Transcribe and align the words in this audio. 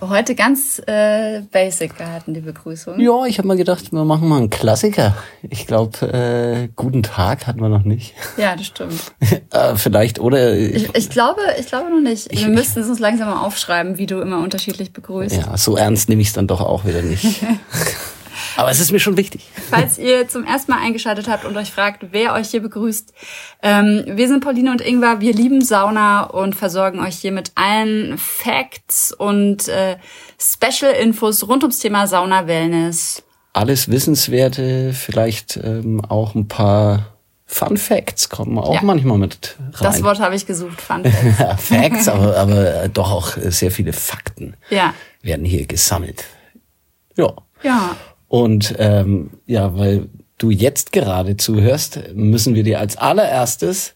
Heute 0.00 0.34
ganz 0.34 0.82
äh, 0.86 1.40
basic 1.52 1.96
gehalten, 1.96 2.34
die 2.34 2.40
Begrüßung. 2.40 2.98
Ja, 2.98 3.26
ich 3.26 3.38
habe 3.38 3.46
mal 3.46 3.56
gedacht, 3.56 3.92
wir 3.92 4.04
machen 4.04 4.28
mal 4.28 4.38
einen 4.38 4.50
Klassiker. 4.50 5.16
Ich 5.42 5.66
glaube, 5.66 6.06
äh, 6.12 6.68
guten 6.74 7.02
Tag 7.02 7.46
hatten 7.46 7.60
wir 7.60 7.68
noch 7.68 7.84
nicht. 7.84 8.14
Ja, 8.36 8.56
das 8.56 8.66
stimmt. 8.66 9.00
äh, 9.50 9.76
vielleicht, 9.76 10.18
oder? 10.18 10.54
Ich, 10.54 10.92
ich, 10.94 11.08
glaube, 11.08 11.40
ich 11.58 11.66
glaube 11.66 11.90
noch 11.90 12.00
nicht. 12.00 12.32
Ich, 12.32 12.44
wir 12.44 12.52
müssten 12.52 12.80
es 12.80 12.88
uns 12.88 12.98
langsam 12.98 13.30
mal 13.30 13.42
aufschreiben, 13.42 13.96
wie 13.96 14.06
du 14.06 14.20
immer 14.20 14.38
unterschiedlich 14.38 14.92
begrüßt. 14.92 15.36
Ja, 15.36 15.56
so 15.56 15.76
ernst 15.76 16.08
nehme 16.08 16.20
ich 16.20 16.28
es 16.28 16.34
dann 16.34 16.48
doch 16.48 16.60
auch 16.60 16.84
wieder 16.84 17.02
nicht. 17.02 17.24
Aber 18.56 18.70
es 18.70 18.80
ist 18.80 18.92
mir 18.92 19.00
schon 19.00 19.16
wichtig. 19.16 19.46
Falls 19.70 19.98
ihr 19.98 20.28
zum 20.28 20.44
ersten 20.44 20.72
Mal 20.72 20.80
eingeschaltet 20.80 21.28
habt 21.28 21.44
und 21.44 21.56
euch 21.56 21.72
fragt, 21.72 22.06
wer 22.12 22.34
euch 22.34 22.48
hier 22.48 22.62
begrüßt, 22.62 23.12
ähm, 23.62 24.04
wir 24.06 24.28
sind 24.28 24.42
Pauline 24.42 24.70
und 24.70 24.80
Ingwer. 24.80 25.20
Wir 25.20 25.32
lieben 25.32 25.62
Sauna 25.62 26.24
und 26.24 26.54
versorgen 26.54 27.00
euch 27.00 27.16
hier 27.16 27.32
mit 27.32 27.52
allen 27.54 28.18
Facts 28.18 29.12
und 29.12 29.68
äh, 29.68 29.96
Special-Infos 30.38 31.48
rund 31.48 31.62
ums 31.62 31.78
Thema 31.78 32.06
Sauna-Wellness. 32.06 33.22
Alles 33.52 33.88
Wissenswerte, 33.88 34.92
vielleicht 34.92 35.56
ähm, 35.56 36.04
auch 36.04 36.34
ein 36.34 36.48
paar 36.48 37.14
Fun 37.46 37.76
Facts 37.76 38.30
kommen 38.30 38.58
auch 38.58 38.74
ja. 38.74 38.80
manchmal 38.82 39.18
mit 39.18 39.56
rein. 39.74 39.92
Das 39.92 40.02
Wort 40.02 40.18
habe 40.18 40.34
ich 40.34 40.46
gesucht, 40.46 40.80
Fun 40.80 41.04
Facts. 41.58 41.68
Facts, 41.68 42.08
aber, 42.08 42.36
aber 42.38 42.88
doch 42.88 43.12
auch 43.12 43.36
sehr 43.36 43.70
viele 43.70 43.92
Fakten 43.92 44.56
ja. 44.70 44.94
werden 45.22 45.44
hier 45.44 45.66
gesammelt. 45.66 46.24
Ja. 47.16 47.32
Ja. 47.62 47.96
Und 48.34 48.74
ähm, 48.80 49.30
ja, 49.46 49.78
weil 49.78 50.08
du 50.38 50.50
jetzt 50.50 50.90
gerade 50.90 51.36
zuhörst, 51.36 52.00
müssen 52.16 52.56
wir 52.56 52.64
dir 52.64 52.80
als 52.80 52.96
allererstes 52.96 53.94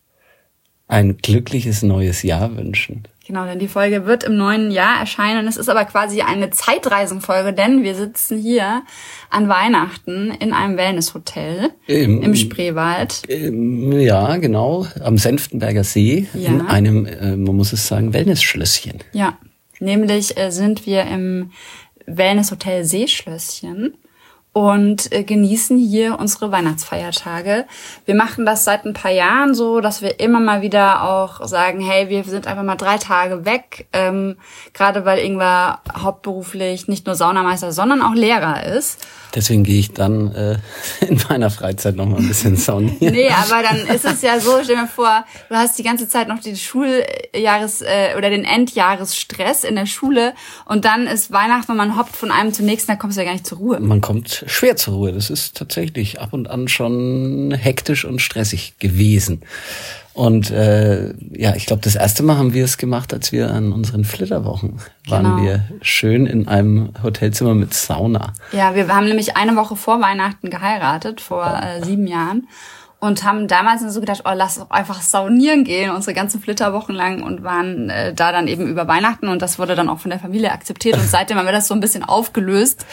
ein 0.87 1.17
glückliches 1.17 1.83
neues 1.83 2.23
Jahr 2.23 2.57
wünschen. 2.57 3.03
Genau, 3.27 3.47
denn 3.47 3.59
die 3.59 3.67
Folge 3.67 4.07
wird 4.07 4.23
im 4.23 4.37
neuen 4.37 4.71
Jahr 4.71 5.01
erscheinen. 5.01 5.49
Es 5.49 5.57
ist 5.57 5.69
aber 5.69 5.85
quasi 5.87 6.21
eine 6.21 6.51
Zeitreisenfolge, 6.51 7.53
denn 7.53 7.83
wir 7.83 7.97
sitzen 7.97 8.39
hier 8.39 8.85
an 9.29 9.49
Weihnachten 9.49 10.31
in 10.31 10.53
einem 10.53 10.77
Wellnesshotel 10.77 11.71
Im, 11.89 12.23
im 12.23 12.37
Spreewald. 12.37 13.25
Im, 13.27 13.91
ja, 13.99 14.37
genau, 14.37 14.87
am 15.03 15.19
Senftenberger 15.19 15.83
See 15.83 16.29
ja. 16.33 16.51
in 16.51 16.61
einem, 16.61 17.07
äh, 17.07 17.35
man 17.35 17.57
muss 17.57 17.73
es 17.73 17.89
sagen, 17.89 18.13
Wellnessschlösschen. 18.13 19.03
Ja, 19.13 19.37
nämlich 19.81 20.39
äh, 20.39 20.53
sind 20.53 20.87
wir 20.87 21.07
im 21.07 21.51
Wellnesshotel 22.07 22.85
Seeschlösschen 22.85 23.95
und 24.53 25.13
äh, 25.13 25.23
genießen 25.23 25.79
hier 25.79 26.19
unsere 26.19 26.51
Weihnachtsfeiertage. 26.51 27.67
Wir 28.07 28.15
machen 28.15 28.45
das 28.47 28.65
seit 28.65 28.85
ein 28.85 28.93
paar 28.93 29.11
Jahren 29.11 29.55
so, 29.55 29.81
dass 29.81 30.03
wir 30.03 30.19
immer 30.21 30.41
mal 30.41 30.63
wieder 30.63 31.05
auch 31.05 31.47
sagen, 31.47 31.81
hey, 31.81 32.09
wir 32.09 32.25
sind 32.25 32.47
einfach 32.47 32.65
mal 32.65 32.77
drei 32.77 32.99
Tage 32.99 33.45
weg, 33.45 33.87
ähm, 33.93 34.37
gerade 34.73 35.05
weil 35.05 35.19
Ingwer 35.19 35.81
hauptberuflich 35.97 36.89
nicht 36.89 37.07
nur 37.07 37.15
Saunameister, 37.15 37.73
sondern 37.73 38.03
auch 38.03 38.15
Lehrer 38.15 38.65
ist. 38.65 39.07
Deswegen 39.35 39.63
gehe 39.63 39.79
ich 39.79 39.93
dann 39.93 40.33
äh, 40.35 40.59
in 41.07 41.21
meiner 41.29 41.51
Freizeit 41.51 41.97
noch 41.97 42.07
mal 42.07 42.19
ein 42.19 42.29
bisschen 42.29 42.57
saunieren. 42.57 43.15
nee, 43.15 43.31
aber 43.31 43.63
dann 43.63 43.87
ist 43.95 44.05
es 44.05 44.23
ja 44.23 44.41
so, 44.41 44.59
stell 44.65 44.77
dir 44.77 44.87
vor, 44.87 45.25
du 45.49 45.55
hast 45.55 45.79
die 45.79 45.83
ganze 45.83 46.09
Zeit 46.09 46.29
noch 46.29 46.41
den 46.41 46.57
Schuljahres- 46.57 47.85
äh, 47.85 48.17
oder 48.17 48.31
den 48.31 48.45
Endjahresstress 48.45 49.65
in 49.65 49.77
der 49.77 49.87
Schule 49.87 50.35
und 50.65 50.85
dann 50.85 51.07
ist 51.07 51.31
Weihnachten 51.31 51.73
und 51.73 51.77
man 51.77 51.97
hoppt 51.97 52.17
von 52.17 52.31
einem 52.31 52.53
zum 52.53 52.67
nächsten, 52.67 52.91
da 52.91 52.97
kommst 52.97 53.17
du 53.17 53.21
ja 53.21 53.27
gar 53.27 53.35
nicht 53.35 53.47
zur 53.47 53.59
Ruhe. 53.59 53.81
Man 53.81 54.01
kommt 54.01 54.38
schwer 54.47 54.77
zur 54.77 54.95
Ruhe. 54.95 55.13
Das 55.13 55.31
ist 55.31 55.57
tatsächlich 55.57 56.21
ab 56.21 56.33
und 56.33 56.49
an 56.49 56.69
schon 56.69 57.53
hektisch 57.53 58.05
und 58.05 58.21
stressig 58.21 58.79
gewesen. 58.79 59.43
Und 60.19 60.51
äh, 60.51 61.15
ja, 61.31 61.55
ich 61.55 61.67
glaube, 61.67 61.81
das 61.83 61.95
erste 61.95 62.25
Mal 62.25 62.37
haben 62.39 62.53
wir 62.53 62.65
es 62.65 62.77
gemacht, 62.77 63.15
als 63.15 63.31
wir 63.31 63.53
an 63.53 63.73
unseren 63.73 64.05
Flitterwochen 64.05 64.81
waren 65.07 65.25
genau. 65.25 65.43
wir 65.43 65.69
schön 65.81 66.27
in 66.27 66.49
einem 66.49 66.93
Hotelzimmer 67.05 67.55
mit 67.55 67.73
Sauna. 67.73 68.33
Ja, 68.51 68.75
wir 68.75 68.89
haben 68.89 69.07
nämlich 69.07 69.37
eine 69.37 69.55
Woche 69.55 69.77
vor 69.77 70.01
Weihnachten 70.01 70.51
geheiratet, 70.51 71.21
vor 71.21 71.47
äh, 71.47 71.85
sieben 71.85 72.09
Jahren. 72.09 72.49
Und 72.99 73.23
haben 73.23 73.47
damals 73.47 73.83
so 73.95 74.01
gedacht, 74.01 74.23
oh, 74.25 74.33
lass 74.35 74.57
doch 74.57 74.73
einfach 74.73 75.03
saunieren 75.03 75.63
gehen, 75.63 75.93
unsere 75.93 76.15
ganzen 76.15 76.41
Flitterwochen 76.41 76.97
lang 76.97 77.23
und 77.23 77.45
waren 77.45 77.89
äh, 77.89 78.13
da 78.13 78.33
dann 78.33 78.49
eben 78.49 78.67
über 78.67 78.89
Weihnachten 78.89 79.29
und 79.29 79.41
das 79.41 79.61
wurde 79.61 79.77
dann 79.77 79.89
auch 79.89 80.01
von 80.01 80.11
der 80.11 80.19
Familie 80.19 80.51
akzeptiert 80.51 80.97
und 80.97 81.09
seitdem 81.09 81.37
haben 81.37 81.47
wir 81.47 81.53
das 81.53 81.69
so 81.69 81.75
ein 81.75 81.81
bisschen 81.81 82.03
aufgelöst 82.03 82.85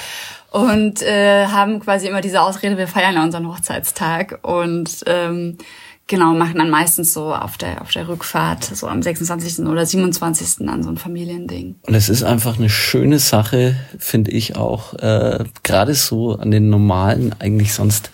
und 0.55 1.01
äh, 1.01 1.47
haben 1.47 1.81
quasi 1.81 2.07
immer 2.07 2.21
diese 2.21 2.41
Ausrede, 2.41 2.77
wir 2.77 2.87
feiern 2.87 3.15
ja 3.15 3.23
unseren 3.23 3.45
Hochzeitstag 3.45 4.39
und 4.41 5.03
ähm, 5.05 5.57
genau, 6.07 6.33
machen 6.33 6.55
dann 6.59 6.69
meistens 6.69 7.11
so 7.11 7.35
auf 7.35 7.57
der, 7.57 7.81
auf 7.81 7.91
der 7.91 8.07
Rückfahrt, 8.07 8.63
so 8.63 8.87
am 8.87 9.01
26. 9.01 9.65
oder 9.65 9.85
27. 9.85 10.65
dann 10.65 10.81
so 10.81 10.89
ein 10.89 10.97
Familiending. 10.97 11.75
Und 11.81 11.93
es 11.93 12.07
ist 12.07 12.23
einfach 12.23 12.57
eine 12.57 12.69
schöne 12.69 13.19
Sache, 13.19 13.75
finde 13.99 14.31
ich 14.31 14.55
auch, 14.55 14.93
äh, 14.93 15.43
gerade 15.63 15.93
so 15.93 16.37
an 16.37 16.51
den 16.51 16.69
normalen, 16.69 17.35
eigentlich 17.39 17.73
sonst 17.73 18.09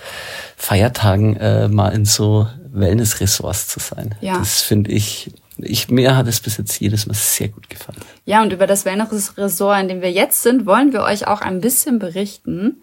Feiertagen 0.58 1.36
äh, 1.36 1.68
mal 1.68 1.90
in 1.90 2.06
so 2.06 2.48
Wellness-Ressorts 2.74 3.68
zu 3.68 3.80
sein. 3.80 4.16
Ja. 4.22 4.40
Das 4.40 4.64
finde 4.64 4.90
ich 4.90 5.32
ich, 5.64 5.90
mir 5.90 6.16
hat 6.16 6.28
es 6.28 6.40
bis 6.40 6.58
jetzt 6.58 6.80
jedes 6.80 7.06
Mal 7.06 7.14
sehr 7.14 7.50
gut 7.50 7.70
gefallen. 7.70 8.00
Ja, 8.26 8.42
und 8.42 8.54
über 8.54 8.68
das 8.68 8.86
Wellness-Ressort, 8.86 9.82
in 9.82 9.88
dem 9.88 10.02
wir 10.02 10.12
jetzt 10.12 10.44
sind, 10.44 10.66
wollen 10.66 10.94
wir 10.94 11.02
euch 11.04 11.28
auch 11.28 11.42
ein 11.42 11.62
bisschen 11.62 12.00
berichten 12.00 12.82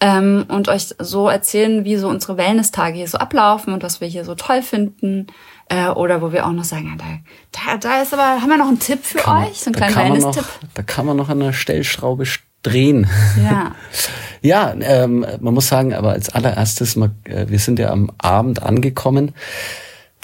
ähm, 0.00 0.44
und 0.48 0.68
euch 0.68 0.94
so 0.98 1.28
erzählen, 1.28 1.84
wie 1.84 1.96
so 1.96 2.08
unsere 2.08 2.36
Wellness-Tage 2.36 2.96
hier 2.96 3.08
so 3.08 3.18
ablaufen 3.18 3.72
und 3.72 3.82
was 3.82 4.00
wir 4.00 4.08
hier 4.08 4.24
so 4.24 4.34
toll 4.34 4.62
finden. 4.62 5.28
Äh, 5.68 5.88
oder 5.88 6.20
wo 6.20 6.30
wir 6.30 6.46
auch 6.46 6.52
noch 6.52 6.64
sagen, 6.64 6.88
ja, 6.90 6.96
da, 6.96 7.72
da, 7.72 7.76
da 7.78 8.02
ist 8.02 8.12
aber, 8.12 8.42
haben 8.42 8.50
wir 8.50 8.58
noch 8.58 8.68
einen 8.68 8.80
Tipp 8.80 9.02
für 9.02 9.18
kann, 9.18 9.44
euch? 9.44 9.60
So 9.60 9.66
einen 9.66 9.76
kleinen 9.76 9.96
Wellness-Tipp? 9.96 10.44
Da 10.74 10.82
kann 10.82 11.06
man 11.06 11.16
noch 11.16 11.30
an 11.30 11.40
der 11.40 11.54
Stellschraube 11.54 12.24
drehen. 12.62 13.08
Ja. 13.42 13.74
ja, 14.42 14.74
ähm, 14.78 15.24
man 15.40 15.54
muss 15.54 15.68
sagen, 15.68 15.94
aber 15.94 16.10
als 16.10 16.28
allererstes, 16.28 16.96
äh, 16.96 17.46
wir 17.48 17.58
sind 17.58 17.78
ja 17.78 17.90
am 17.90 18.10
Abend 18.18 18.62
angekommen 18.62 19.32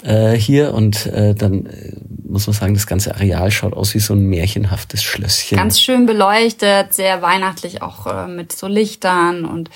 äh, 0.03 0.33
hier 0.33 0.73
und 0.73 1.05
äh, 1.07 1.35
dann 1.35 1.65
äh, 1.65 1.93
muss 2.23 2.47
man 2.47 2.53
sagen, 2.53 2.73
das 2.73 2.87
ganze 2.87 3.13
Areal 3.13 3.51
schaut 3.51 3.73
aus 3.73 3.93
wie 3.93 3.99
so 3.99 4.13
ein 4.13 4.25
märchenhaftes 4.25 5.03
Schlösschen. 5.03 5.57
Ganz 5.57 5.81
schön 5.81 6.05
beleuchtet, 6.05 6.93
sehr 6.93 7.21
weihnachtlich 7.21 7.81
auch 7.81 8.07
äh, 8.07 8.27
mit 8.27 8.53
so 8.53 8.67
Lichtern 8.67 9.45
und 9.45 9.69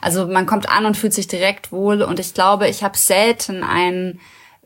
also 0.00 0.26
man 0.26 0.46
kommt 0.46 0.68
an 0.68 0.86
und 0.86 0.96
fühlt 0.96 1.14
sich 1.14 1.28
direkt 1.28 1.72
wohl 1.72 2.02
und 2.02 2.18
ich 2.18 2.34
glaube, 2.34 2.68
ich 2.68 2.82
habe 2.82 2.96
selten 2.96 3.62
ein 3.62 4.18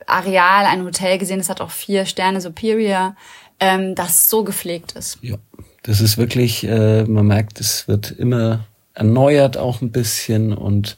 Areal, 0.06 0.66
ein 0.66 0.84
Hotel 0.84 1.19
gesehen, 1.19 1.38
das 1.38 1.48
hat 1.48 1.60
auch 1.60 1.70
vier 1.70 2.06
Sterne 2.06 2.41
Superior, 2.41 3.16
ähm, 3.60 3.94
das 3.94 4.28
so 4.28 4.44
gepflegt 4.44 4.92
ist. 4.92 5.19
Ja, 5.22 5.36
das 5.82 6.00
ist 6.00 6.19
wirklich, 6.19 6.64
äh, 6.64 7.04
man 7.04 7.26
merkt, 7.26 7.60
es 7.60 7.88
wird 7.88 8.10
immer 8.10 8.66
erneuert 8.94 9.56
auch 9.56 9.80
ein 9.82 9.91
bisschen 9.91 10.53
und 10.53 10.97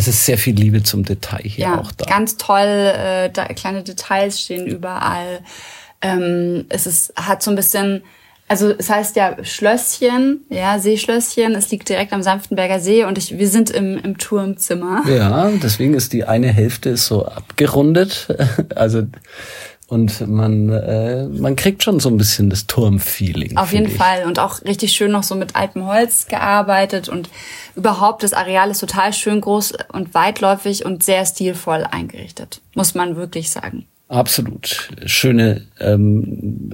es 0.00 0.08
ist 0.08 0.24
sehr 0.24 0.38
viel 0.38 0.54
Liebe 0.54 0.82
zum 0.82 1.04
Detail 1.04 1.42
hier 1.42 1.66
ja, 1.66 1.78
auch 1.78 1.92
da. 1.92 2.06
Ganz 2.06 2.38
toll, 2.38 2.58
äh, 2.58 3.28
da, 3.28 3.44
kleine 3.48 3.82
Details 3.82 4.40
stehen 4.40 4.66
überall. 4.66 5.40
Ähm, 6.00 6.64
es 6.70 6.86
ist, 6.86 7.12
hat 7.16 7.42
so 7.42 7.50
ein 7.50 7.54
bisschen, 7.54 8.02
also 8.48 8.70
es 8.70 8.88
heißt 8.88 9.14
ja 9.16 9.36
Schlösschen, 9.44 10.40
ja, 10.48 10.78
Seeschlösschen. 10.78 11.54
Es 11.54 11.70
liegt 11.70 11.90
direkt 11.90 12.14
am 12.14 12.22
Sanftenberger 12.22 12.80
See 12.80 13.04
und 13.04 13.18
ich, 13.18 13.36
wir 13.36 13.46
sind 13.46 13.68
im, 13.68 13.98
im 13.98 14.16
Turmzimmer. 14.16 15.02
Ja, 15.06 15.50
deswegen 15.62 15.92
ist 15.92 16.14
die 16.14 16.24
eine 16.24 16.48
Hälfte 16.48 16.96
so 16.96 17.26
abgerundet. 17.26 18.28
Also 18.74 19.02
und 19.90 20.28
man, 20.28 20.68
äh, 20.68 21.26
man 21.26 21.56
kriegt 21.56 21.82
schon 21.82 21.98
so 21.98 22.08
ein 22.10 22.16
bisschen 22.16 22.48
das 22.48 22.68
Turmfeeling. 22.68 23.56
Auf 23.56 23.72
jeden 23.72 23.86
ich. 23.86 23.96
Fall. 23.96 24.24
Und 24.24 24.38
auch 24.38 24.62
richtig 24.62 24.92
schön 24.92 25.10
noch 25.10 25.24
so 25.24 25.34
mit 25.34 25.56
altem 25.56 25.84
Holz 25.84 26.28
gearbeitet. 26.28 27.08
Und 27.08 27.28
überhaupt, 27.74 28.22
das 28.22 28.32
Areal 28.32 28.70
ist 28.70 28.78
total 28.78 29.12
schön 29.12 29.40
groß 29.40 29.74
und 29.92 30.14
weitläufig 30.14 30.84
und 30.84 31.02
sehr 31.02 31.26
stilvoll 31.26 31.84
eingerichtet. 31.90 32.60
Muss 32.76 32.94
man 32.94 33.16
wirklich 33.16 33.50
sagen. 33.50 33.88
Absolut. 34.06 34.90
Schöne, 35.06 35.66
ähm, 35.80 36.72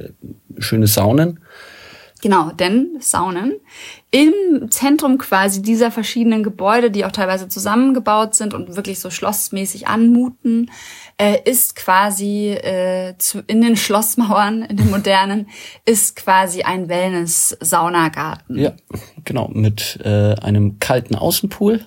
schöne 0.59 0.87
Saunen. 0.87 1.41
Genau, 2.27 2.51
denn 2.51 2.97
Saunen 2.99 3.53
im 4.11 4.69
Zentrum 4.69 5.17
quasi 5.17 5.63
dieser 5.63 5.93
verschiedenen 5.93 6.43
Gebäude, 6.43 6.91
die 6.91 7.05
auch 7.05 7.13
teilweise 7.13 7.47
zusammengebaut 7.47 8.35
sind 8.35 8.53
und 8.53 8.75
wirklich 8.75 8.99
so 8.99 9.11
schlossmäßig 9.11 9.87
anmuten, 9.87 10.73
äh, 11.19 11.39
ist 11.45 11.77
quasi 11.77 12.49
äh, 12.49 13.15
zu, 13.19 13.45
in 13.47 13.63
den 13.63 13.77
Schlossmauern, 13.77 14.63
in 14.63 14.77
den 14.77 14.91
modernen, 14.91 15.47
ist 15.85 16.17
quasi 16.17 16.63
ein 16.63 16.89
Wellness-Saunagarten. 16.89 18.59
Ja, 18.59 18.73
genau, 19.25 19.49
mit 19.55 20.01
äh, 20.03 20.35
einem 20.35 20.81
kalten 20.81 21.15
Außenpool 21.15 21.87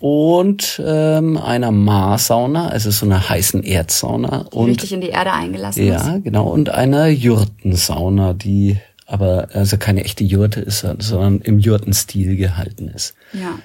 und 0.00 0.82
ähm, 0.84 1.36
einer 1.36 1.70
Marsauna, 1.70 2.70
also 2.70 2.90
so 2.90 3.06
einer 3.06 3.28
heißen 3.28 3.62
Erdsauna. 3.62 4.46
Die 4.52 4.56
und 4.56 4.66
richtig 4.70 4.92
in 4.92 5.00
die 5.00 5.10
Erde 5.10 5.32
eingelassen 5.32 5.86
ist. 5.86 6.06
ja, 6.06 6.18
genau. 6.18 6.48
Und 6.48 6.70
einer 6.70 7.06
Jurtensauna, 7.06 8.32
die 8.32 8.78
aber 9.06 9.48
also 9.52 9.76
keine 9.76 10.04
echte 10.04 10.24
Jurte 10.24 10.60
ist, 10.60 10.80
sondern 10.98 11.40
im 11.40 11.58
Jurtenstil 11.58 12.36
gehalten 12.36 12.88
ist. 12.88 13.14
Ja. 13.32 13.58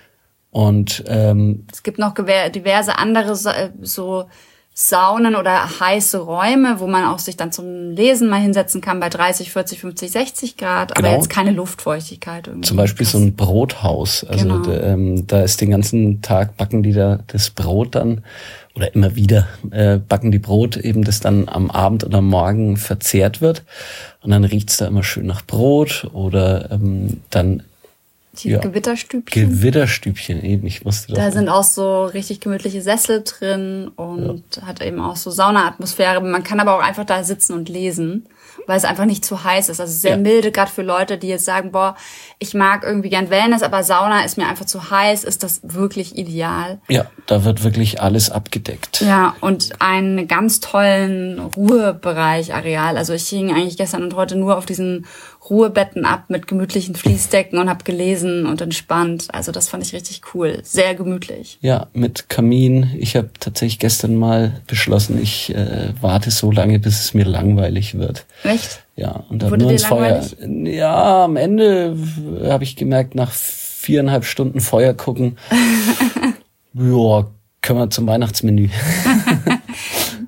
Und 0.51 1.03
ähm, 1.07 1.65
Es 1.71 1.83
gibt 1.83 1.99
noch 1.99 2.13
diverse 2.15 2.97
andere 2.97 3.31
äh, 3.31 3.69
so 3.81 4.25
Saunen 4.73 5.35
oder 5.35 5.79
heiße 5.81 6.19
Räume, 6.19 6.79
wo 6.79 6.87
man 6.87 7.03
auch 7.03 7.19
sich 7.19 7.35
dann 7.35 7.51
zum 7.51 7.91
Lesen 7.91 8.29
mal 8.29 8.39
hinsetzen 8.39 8.79
kann 8.79 8.99
bei 9.01 9.09
30, 9.09 9.51
40, 9.51 9.81
50, 9.81 10.09
60 10.11 10.57
Grad, 10.57 10.91
aber 10.93 11.01
Genau. 11.01 11.15
jetzt 11.15 11.29
keine 11.29 11.51
Luftfeuchtigkeit 11.51 12.47
irgendwie. 12.47 12.67
zum 12.67 12.77
Beispiel 12.77 13.05
so 13.05 13.17
ein 13.17 13.35
Brothaus. 13.35 14.23
Also 14.23 14.45
Genau. 14.45 14.59
da, 14.59 14.81
ähm, 14.81 15.27
da 15.27 15.41
ist 15.41 15.59
den 15.59 15.71
ganzen 15.71 16.21
Tag 16.21 16.55
backen 16.55 16.81
die 16.81 16.93
da 16.93 17.19
das 17.27 17.49
Brot 17.49 17.95
dann 17.95 18.23
oder 18.79 18.95
immer 18.95 19.15
wieder 19.15 19.47
äh, 19.71 19.97
backen 19.97 20.31
die 20.31 20.39
Brot 20.39 20.77
eben, 20.77 21.03
das 21.03 21.19
dann 21.19 21.49
am 21.49 21.69
Abend 21.69 22.05
oder 22.05 22.19
am 22.19 22.27
Morgen 22.27 22.77
verzehrt 22.77 23.41
wird. 23.41 23.63
Und 24.21 24.31
dann 24.31 24.45
riecht's 24.45 24.77
da 24.77 24.87
immer 24.87 25.03
schön 25.03 25.25
nach 25.25 25.45
Brot 25.45 26.09
oder 26.13 26.71
ähm, 26.71 27.19
dann 27.29 27.63
Die 28.41 28.51
ja. 28.51 28.59
Gewitterstübchen. 28.59 29.49
Gewitterstübchen 29.49 30.41
eben. 30.43 30.65
Ich 30.65 30.85
wusste 30.85 31.13
da 31.13 31.25
doch. 31.25 31.33
sind 31.33 31.49
auch 31.49 31.63
so 31.63 32.05
richtig 32.05 32.39
gemütliche 32.39 32.81
Sessel 32.81 33.23
drin 33.25 33.89
und 33.97 34.43
hat 34.65 34.81
eben 34.81 35.01
auch 35.01 35.17
so 35.17 35.29
Saunaatmosphäre. 35.29 36.21
Man 36.21 36.43
kann 36.43 36.61
aber 36.61 36.77
auch 36.77 36.83
einfach 36.83 37.05
da 37.05 37.23
sitzen 37.23 37.53
und 37.53 37.67
lesen, 37.67 38.27
weil 38.69 38.77
es 38.77 38.85
einfach 38.85 39.05
nicht 39.05 39.25
zu 39.25 39.43
heiß 39.43 39.67
ist. 39.69 39.79
Also 39.81 39.91
sehr 39.91 40.11
Ja. 40.11 40.17
milde, 40.17 40.51
gerade 40.51 40.69
für 40.69 40.83
Leute, 40.83 41.17
die 41.17 41.27
jetzt 41.27 41.43
sagen, 41.43 41.71
boah, 41.71 41.95
ich 42.37 42.53
mag 42.53 42.83
irgendwie 42.83 43.09
gern 43.09 43.31
Wellness, 43.31 43.63
aber 43.63 43.83
Sauna 43.83 44.23
ist 44.23 44.37
mir 44.37 44.47
einfach 44.47 44.65
zu 44.65 44.91
heiß, 44.91 45.23
ist 45.23 45.41
das 45.41 45.61
wirklich 45.63 46.15
ideal. 46.17 46.79
ja, 46.87 47.05
da 47.25 47.43
wird 47.43 47.63
wirklich 47.63 47.99
alles 48.01 48.29
abgedeckt. 48.29 49.01
Ja, 49.01 49.33
und 49.41 49.81
einen 49.81 50.27
ganz 50.27 50.59
tollen 50.59 51.39
Ruhebereich, 51.39 52.53
Areal. 52.53 52.95
Also 52.97 53.13
ich 53.13 53.27
hing 53.27 53.51
eigentlich 53.51 53.77
gestern 53.77 54.03
und 54.03 54.13
heute 54.15 54.35
nur 54.35 54.55
auf 54.57 54.65
diesen 54.67 55.05
Ruhebetten 55.49 56.05
ab 56.05 56.25
mit 56.27 56.47
gemütlichen 56.47 56.95
Fließdecken 56.95 57.57
und 57.57 57.69
habe 57.69 57.83
gelesen 57.83 58.45
und 58.45 58.61
entspannt. 58.61 59.27
Also 59.31 59.51
das 59.51 59.69
fand 59.69 59.85
ich 59.85 59.93
richtig 59.93 60.21
cool. 60.33 60.59
Sehr 60.63 60.95
gemütlich. 60.95 61.57
Ja, 61.61 61.87
mit 61.93 62.29
Kamin. 62.29 62.91
Ich 62.97 63.15
habe 63.15 63.29
tatsächlich 63.39 63.79
gestern 63.79 64.15
mal 64.15 64.61
beschlossen, 64.67 65.19
ich 65.21 65.53
äh, 65.55 65.93
warte 66.01 66.31
so 66.31 66.51
lange, 66.51 66.79
bis 66.79 66.99
es 66.99 67.13
mir 67.13 67.25
langweilig 67.25 67.97
wird. 67.97 68.25
Echt? 68.43 68.83
Ja, 68.95 69.23
und 69.29 69.41
dann 69.41 69.51
Wurde 69.51 69.63
nur 69.63 69.71
ins 69.71 69.85
Feuer. 69.85 70.21
Ja, 70.65 71.25
am 71.25 71.37
Ende 71.37 71.95
habe 72.43 72.63
ich 72.63 72.75
gemerkt, 72.75 73.15
nach 73.15 73.31
viereinhalb 73.31 74.25
Stunden 74.25 74.59
Feuer 74.59 74.93
gucken, 74.93 75.37
ja, 76.73 77.27
können 77.61 77.79
wir 77.79 77.89
zum 77.89 78.07
Weihnachtsmenü. 78.07 78.69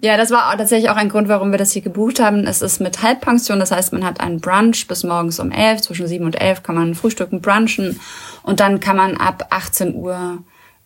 Ja, 0.04 0.18
das 0.18 0.32
war 0.32 0.58
tatsächlich 0.58 0.90
auch 0.90 0.96
ein 0.96 1.10
Grund, 1.10 1.28
warum 1.28 1.52
wir 1.52 1.58
das 1.60 1.72
hier 1.74 1.82
gebucht 1.84 2.20
haben. 2.20 2.46
Es 2.48 2.62
ist 2.64 2.82
mit 2.82 3.04
Halbpension, 3.04 3.60
das 3.60 3.72
heißt, 3.72 3.94
man 3.94 4.04
hat 4.04 4.20
einen 4.20 4.40
Brunch 4.42 4.88
bis 4.88 5.04
morgens 5.04 5.40
um 5.40 5.52
elf, 5.52 5.82
zwischen 5.82 6.08
sieben 6.08 6.26
und 6.26 6.42
elf 6.42 6.64
kann 6.64 6.76
man 6.76 6.96
frühstücken, 6.96 7.40
brunchen 7.42 8.00
und 8.44 8.60
dann 8.60 8.80
kann 8.80 8.98
man 8.98 9.16
ab 9.18 9.46
18 9.52 9.94
Uhr 9.96 10.40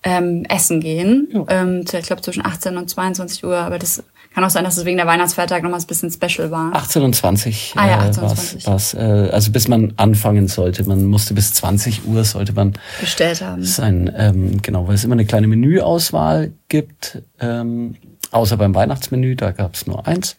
ähm, 0.03 0.43
essen 0.49 0.81
gehen. 0.81 1.45
Ähm, 1.49 1.81
ich 1.91 2.05
glaube 2.05 2.21
zwischen 2.21 2.45
18 2.45 2.75
und 2.77 2.89
22 2.89 3.43
Uhr, 3.45 3.55
aber 3.57 3.79
das 3.79 4.03
kann 4.33 4.43
auch 4.43 4.49
sein, 4.49 4.65
dass 4.65 4.75
es 4.75 4.83
wegen 4.83 4.97
der 4.97 5.07
Weihnachtsfeiertag 5.07 5.63
nochmal 5.63 5.79
ein 5.79 5.87
bisschen 5.87 6.11
special 6.11 6.51
war. 6.51 6.75
18 6.75 7.01
und 7.03 7.15
20 7.15 7.73
Ah 7.77 7.87
ja, 7.87 7.93
äh, 8.05 8.09
18 8.09 8.23
und 8.23 8.29
war's- 8.29 8.35
20. 8.49 8.67
war's, 8.67 8.93
äh, 8.95 9.29
also 9.31 9.51
bis 9.53 9.69
man 9.69 9.93
anfangen 9.95 10.49
sollte. 10.49 10.83
Man 10.83 11.05
musste 11.05 11.33
bis 11.33 11.53
20 11.53 12.05
Uhr 12.05 12.25
sollte 12.25 12.51
man 12.51 12.73
bestellt 12.99 13.41
haben. 13.41 13.63
sein, 13.63 14.13
ähm, 14.17 14.61
genau, 14.61 14.89
weil 14.89 14.95
es 14.95 15.05
immer 15.05 15.13
eine 15.13 15.25
kleine 15.25 15.47
Menüauswahl 15.47 16.51
gibt, 16.67 17.21
ähm, 17.39 17.95
außer 18.31 18.57
beim 18.57 18.75
Weihnachtsmenü, 18.75 19.35
da 19.35 19.51
gab 19.51 19.75
es 19.75 19.87
nur 19.87 20.07
eins. 20.07 20.37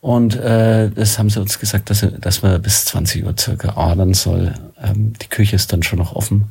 Und 0.00 0.34
äh, 0.36 0.90
das 0.90 1.18
haben 1.18 1.28
sie 1.28 1.40
uns 1.40 1.58
gesagt, 1.58 1.90
dass, 1.90 2.06
dass 2.20 2.42
man 2.42 2.60
bis 2.62 2.86
20 2.86 3.24
Uhr 3.24 3.34
circa 3.38 3.76
ordern 3.76 4.14
soll. 4.14 4.54
Ähm, 4.82 5.12
die 5.20 5.28
Küche 5.28 5.56
ist 5.56 5.72
dann 5.72 5.82
schon 5.82 5.98
noch 5.98 6.16
offen. 6.16 6.50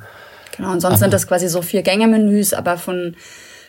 Genau, 0.55 0.71
und 0.71 0.81
sonst 0.81 0.99
sind 0.99 1.13
das 1.13 1.27
quasi 1.27 1.47
so 1.47 1.61
vier 1.61 1.81
Gänge-Menüs, 1.81 2.53
aber 2.53 2.77
von 2.77 3.15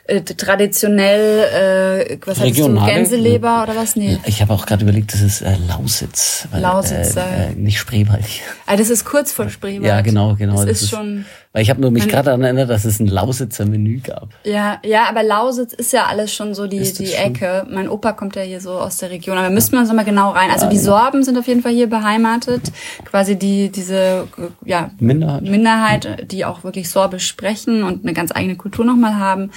äh, 0.07 0.23
traditionell, 0.23 2.09
äh, 2.11 2.19
was 2.27 2.41
hattest 2.41 2.59
du, 2.59 2.65
Regionale? 2.65 2.93
Gänseleber 2.93 3.63
oder 3.63 3.77
was? 3.77 3.97
Nee. 3.97 4.19
Ich 4.27 4.43
habe 4.43 4.53
auch 4.53 4.67
gerade 4.67 4.83
überlegt, 4.83 5.15
das 5.15 5.21
ist 5.21 5.41
äh, 5.41 5.57
Lausitz. 5.69 6.49
Weil, 6.51 6.61
Lausitz, 6.61 7.17
äh, 7.17 7.21
äh, 7.21 7.55
nicht 7.55 7.79
Spreewald. 7.79 8.25
Ah, 8.67 8.77
das 8.77 8.91
ist 8.91 9.05
kurz 9.05 9.33
vor 9.33 9.49
Spreewald. 9.49 9.85
Ja, 9.85 10.01
genau, 10.01 10.35
genau. 10.35 10.65
Das, 10.65 10.83
ist 10.83 10.91
schon... 10.91 11.25
Weil 11.53 11.63
ich 11.63 11.71
habe 11.71 11.81
nur 11.81 11.91
mich 11.91 12.07
gerade 12.07 12.27
daran 12.27 12.45
erinnert, 12.45 12.71
dass 12.71 12.85
es 12.85 13.01
ein 13.01 13.09
Lausitzer 13.09 13.67
Menü 13.67 13.99
gab. 13.99 14.29
Ja, 14.45 14.79
ja, 14.85 15.09
aber 15.09 15.25
Lausitz 15.25 15.73
ist 15.73 15.93
ja 15.93 16.07
alles 16.07 16.33
schon 16.33 16.55
so 16.55 16.69
die, 16.69 16.79
die 16.79 17.07
schon? 17.09 17.25
Ecke. 17.25 17.67
Mein 17.69 17.89
Opa 17.89 18.13
kommt 18.13 18.37
ja 18.37 18.43
hier 18.43 18.61
so 18.61 18.71
aus 18.73 18.99
der 18.99 19.11
Region, 19.11 19.37
aber 19.37 19.51
müssten 19.51 19.73
wir 19.73 19.81
uns 19.81 19.93
mal 19.93 20.05
genau 20.05 20.31
rein. 20.31 20.51
Also 20.53 20.69
die 20.69 20.79
Sorben 20.79 21.25
sind 21.25 21.37
auf 21.37 21.49
jeden 21.49 21.63
Fall 21.63 21.73
hier 21.73 21.89
beheimatet. 21.89 22.71
Quasi 23.05 23.37
die, 23.37 23.69
diese, 23.71 24.29
ja, 24.65 24.93
Minderheit. 25.01 25.43
Minderheit, 25.43 26.31
die 26.31 26.45
auch 26.45 26.63
wirklich 26.63 26.89
Sorbisch 26.89 27.27
sprechen 27.27 27.83
und 27.83 28.05
eine 28.05 28.13
ganz 28.13 28.31
eigene 28.31 28.55
Kultur 28.55 28.85
nochmal 28.85 29.17
haben. 29.17 29.51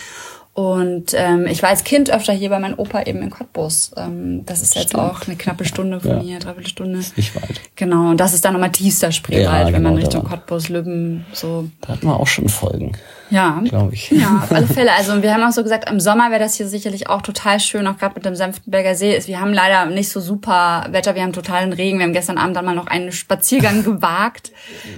Und 0.54 1.16
ähm, 1.16 1.48
ich 1.48 1.64
war 1.64 1.70
als 1.72 1.84
Kind 1.84 2.12
öfter 2.12 2.32
hier 2.32 2.50
bei 2.50 2.60
meinem 2.60 2.78
Opa 2.78 3.02
eben 3.04 3.24
in 3.24 3.32
Cottbus. 3.32 3.92
Ähm, 3.98 4.46
das 4.46 4.62
ist 4.62 4.76
jetzt 4.76 4.90
Stimmt. 4.90 5.02
auch 5.04 5.26
eine 5.26 5.36
knappe 5.36 5.66
Stunde 5.66 6.00
von 6.00 6.12
Ja. 6.12 6.20
hier, 6.20 6.40
dreiviertel 6.40 6.70
Stunde. 6.70 7.00
Nicht 7.16 7.36
weit. 7.36 7.60
Genau, 7.76 8.12
und 8.12 8.18
das 8.20 8.36
ist 8.36 8.46
dann 8.46 8.54
nochmal 8.54 8.72
tiefster 8.72 9.12
Spreewald, 9.12 9.68
Ja, 9.70 9.74
wenn 9.74 9.82
man 9.82 9.96
genau, 9.96 10.06
Richtung. 10.06 10.24
Cottbus, 10.24 10.70
Lübben 10.70 11.26
so 11.34 11.68
Da 11.82 11.90
hatten 11.94 12.06
wir 12.06 12.20
auch 12.20 12.28
schon 12.28 12.50
Folgen, 12.50 12.92
ja, 13.30 13.62
glaube 13.66 13.94
ich. 13.94 14.12
ja, 14.12 14.42
auf 14.44 14.52
alle 14.52 14.68
Fälle. 14.78 14.92
Also 14.94 15.22
wir 15.24 15.34
haben 15.34 15.44
auch 15.44 15.52
so 15.52 15.64
gesagt, 15.64 15.90
im 15.90 16.00
Sommer 16.00 16.30
wäre 16.30 16.40
das 16.40 16.56
hier 16.56 16.68
sicherlich 16.68 17.10
auch 17.10 17.22
total 17.22 17.60
schön, 17.60 17.88
auch 17.88 17.98
gerade 17.98 18.16
mit 18.16 18.26
dem 18.26 18.36
Senftenberger 18.36 18.96
See. 18.96 19.20
Wir 19.26 19.40
haben 19.40 19.54
leider 19.54 19.86
nicht 19.88 20.10
so 20.10 20.20
super 20.20 20.88
Wetter, 20.92 21.16
wir 21.16 21.24
haben 21.24 21.34
totalen 21.34 21.74
Regen. 21.74 21.98
Wir 22.00 22.06
haben 22.06 22.14
gestern 22.14 22.38
Abend 22.38 22.56
dann 22.56 22.66
mal 22.66 22.76
noch 22.76 22.88
einen 22.88 23.12
Spaziergang 23.12 23.84
gewagt. 23.84 24.52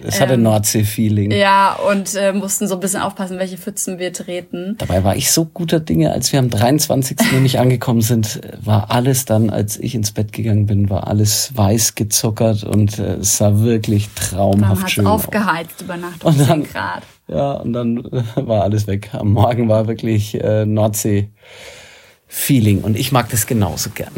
Es 0.04 0.20
hatte 0.20 0.38
Nordsee-Feeling. 0.38 1.32
Ähm, 1.32 1.38
Ja, 1.40 1.74
und 1.90 2.16
äh, 2.16 2.34
mussten 2.34 2.68
so 2.68 2.76
ein 2.76 2.80
bisschen 2.80 3.02
aufpassen, 3.02 3.40
welche 3.40 3.58
Pfützen 3.58 4.00
wir 4.00 4.12
treten. 4.14 4.76
Dabei 4.80 5.04
war 5.04 5.16
ich 5.16 5.32
so 5.32 5.46
guter 5.46 5.80
Dinge, 5.80 6.12
als 6.12 6.32
wir 6.34 6.40
am 6.40 6.50
23. 6.50 7.18
nämlich 7.32 7.60
angekommen 7.60 8.02
sind, 8.02 8.42
war 8.64 8.92
alles 8.92 9.26
dann, 9.26 9.50
als 9.50 9.78
ich 9.78 9.96
ins 9.96 10.12
Bett 10.12 10.34
gegangen 10.34 10.66
bin, 10.66 10.90
war 10.90 11.08
alles 11.08 11.56
weiß 11.56 11.96
gezuckert 11.96 12.64
und 12.64 13.00
äh, 13.00 13.16
es 13.16 13.38
sah 13.38 13.60
wirklich 13.60 14.10
traumhaft 14.16 14.86
es 14.88 14.92
schön 14.92 15.08
aus. 15.08 15.26
aufgeheizt 15.26 15.82
über 15.82 15.98
Nacht 15.98 16.24
um 16.24 16.34
Und 16.34 16.40
dann- 16.50 16.64
10 16.64 16.74
Grad. 16.74 17.04
Ja, 17.28 17.54
und 17.54 17.74
dann 17.74 18.04
war 18.36 18.64
alles 18.64 18.88
weg. 18.88 19.10
Am 19.14 19.32
Morgen 19.34 19.68
war 19.70 19.88
wirklich 19.88 20.36
äh, 20.42 20.66
Nordsee-Feeling 20.66 22.82
und 22.84 22.98
ich 22.98 23.12
mag 23.12 23.30
das 23.30 23.48
genauso 23.48 23.90
gern. 23.92 24.12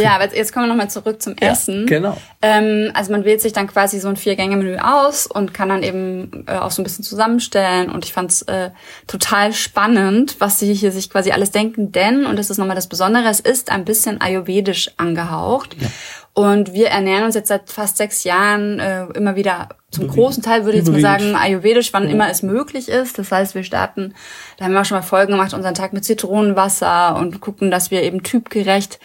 Ja, 0.00 0.14
aber 0.16 0.34
jetzt- 0.34 0.52
kommen 0.52 0.66
wir 0.66 0.70
nochmal 0.70 0.90
zurück 0.90 1.20
zum 1.22 1.36
Essen. 1.36 1.86
genau. 1.86 2.16
Ähm, 2.42 2.90
also 2.94 3.12
man 3.12 3.24
wählt 3.24 3.40
sich 3.42 3.52
dann 3.52 3.66
quasi 3.68 4.00
so 4.00 4.08
ein 4.08 4.16
Vier-Gänge-Menü 4.16 4.78
aus 4.78 5.26
und 5.26 5.52
kann 5.54 5.68
dann 5.68 5.82
eben 5.82 6.44
äh, 6.46 6.52
auch 6.56 6.70
so 6.70 6.80
ein 6.80 6.84
bisschen 6.84 7.04
zusammenstellen. 7.04 7.90
Und 7.90 8.04
ich 8.04 8.12
fand's 8.12 8.42
äh, 8.42 8.70
total 9.06 9.52
spannend, 9.52 10.36
was 10.40 10.58
sie 10.58 10.72
hier 10.74 10.90
sich 10.90 11.10
quasi 11.10 11.30
alles 11.32 11.50
denken. 11.50 11.92
Denn, 11.92 12.24
und 12.26 12.38
das 12.38 12.50
ist 12.50 12.58
nochmal 12.58 12.76
das 12.76 12.88
Besondere, 12.88 13.28
es 13.28 13.40
ist 13.40 13.70
ein 13.70 13.84
bisschen 13.84 14.20
ayurvedisch 14.20 14.90
angehaucht. 14.96 15.76
Und 16.32 16.72
wir 16.72 16.88
ernähren 16.88 17.24
uns 17.24 17.34
jetzt 17.34 17.48
seit 17.48 17.70
fast 17.70 17.96
sechs 17.96 18.24
Jahren 18.24 18.78
äh, 18.78 19.06
immer 19.14 19.34
wieder 19.34 19.68
zum 19.90 20.06
großen 20.06 20.42
Teil, 20.42 20.64
würde 20.64 20.78
ich 20.78 20.84
jetzt 20.84 20.92
mal 20.92 21.00
sagen, 21.00 21.34
ayurvedisch, 21.34 21.92
wann 21.92 22.08
immer 22.08 22.30
es 22.30 22.42
möglich 22.42 22.88
ist. 22.88 23.18
Das 23.18 23.32
heißt, 23.32 23.56
wir 23.56 23.64
starten, 23.64 24.14
da 24.56 24.64
haben 24.64 24.72
wir 24.72 24.80
auch 24.80 24.84
schon 24.84 24.96
mal 24.96 25.02
Folgen 25.02 25.32
gemacht, 25.32 25.52
unseren 25.52 25.74
Tag 25.74 25.92
mit 25.92 26.04
Zitronenwasser 26.04 27.16
und 27.16 27.40
gucken, 27.40 27.72
dass 27.72 27.90
wir 27.90 28.02
eben 28.02 28.22
typgerecht 28.22 29.00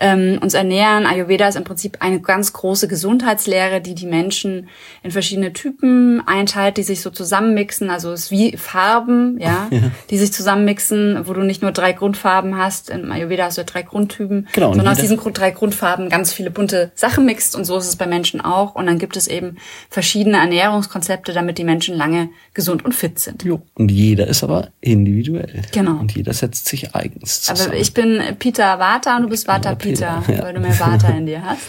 ähm, 0.00 0.38
uns 0.40 0.54
ernähren. 0.54 1.06
Ayurveda 1.06 1.48
ist 1.48 1.56
im 1.56 1.64
Prinzip 1.64 1.98
eine 2.00 2.20
ganz 2.20 2.52
große 2.52 2.88
Gesundheitslehre, 2.88 3.80
die 3.80 3.94
die 3.94 4.06
Menschen 4.06 4.68
in 5.02 5.10
verschiedene 5.10 5.52
Typen 5.52 6.22
einteilt, 6.26 6.78
die 6.78 6.82
sich 6.82 7.02
so 7.02 7.10
zusammenmixen. 7.10 7.90
Also 7.90 8.12
es 8.12 8.24
ist 8.24 8.30
wie 8.30 8.56
Farben, 8.56 9.38
ja, 9.38 9.68
die 10.10 10.18
sich 10.18 10.32
zusammenmixen, 10.32 11.26
wo 11.26 11.34
du 11.34 11.42
nicht 11.42 11.62
nur 11.62 11.72
drei 11.72 11.92
Grundfarben 11.92 12.56
hast. 12.56 12.90
Im 12.90 13.12
Ayurveda 13.12 13.44
hast 13.44 13.58
du 13.58 13.60
ja 13.62 13.66
drei 13.66 13.82
Grundtypen, 13.82 14.48
Genau, 14.52 14.68
und 14.68 14.76
sondern 14.76 14.92
aus 14.92 15.00
diesen 15.00 15.18
drei 15.18 15.50
Grundfarben 15.50 16.08
ganz 16.08 16.32
viele 16.32 16.50
bunte 16.50 16.90
Sachen 16.94 17.26
mixt. 17.26 17.54
Und 17.54 17.64
so 17.64 17.76
ist 17.76 17.86
es 17.86 17.96
bei 17.96 18.06
Menschen 18.06 18.40
auch. 18.40 18.74
Und 18.74 18.86
dann 18.86 18.98
gibt 18.98 19.16
es 19.16 19.28
eben 19.28 19.56
verschiedene 19.90 20.38
Ernährungskonzepte, 20.38 21.32
damit 21.32 21.58
die 21.58 21.64
Menschen 21.64 21.94
lange 21.96 22.30
gesund 22.54 22.84
und 22.84 22.94
fit 22.94 23.18
sind. 23.18 23.44
Jo. 23.44 23.60
Und 23.74 23.90
jeder 23.90 24.26
ist 24.26 24.42
aber 24.42 24.68
individuell. 24.80 25.62
Genau. 25.72 25.98
Und 25.98 26.14
jeder 26.16 26.32
setzt 26.32 26.66
sich 26.68 26.94
eigens 26.94 27.42
zusammen. 27.42 27.70
Aber 27.70 27.78
ich 27.78 27.92
bin 27.92 28.20
Peter 28.38 28.78
Vata 28.78 29.16
und 29.16 29.24
du 29.24 29.28
bist 29.28 29.46
Vata 29.46 29.74
Peter, 29.74 29.89
Peter, 29.90 30.22
ja. 30.28 30.42
weil 30.42 30.54
du 30.54 30.60
mehr 30.60 30.78
Vata 30.78 31.08
in 31.08 31.26
dir 31.26 31.42
hast. 31.44 31.62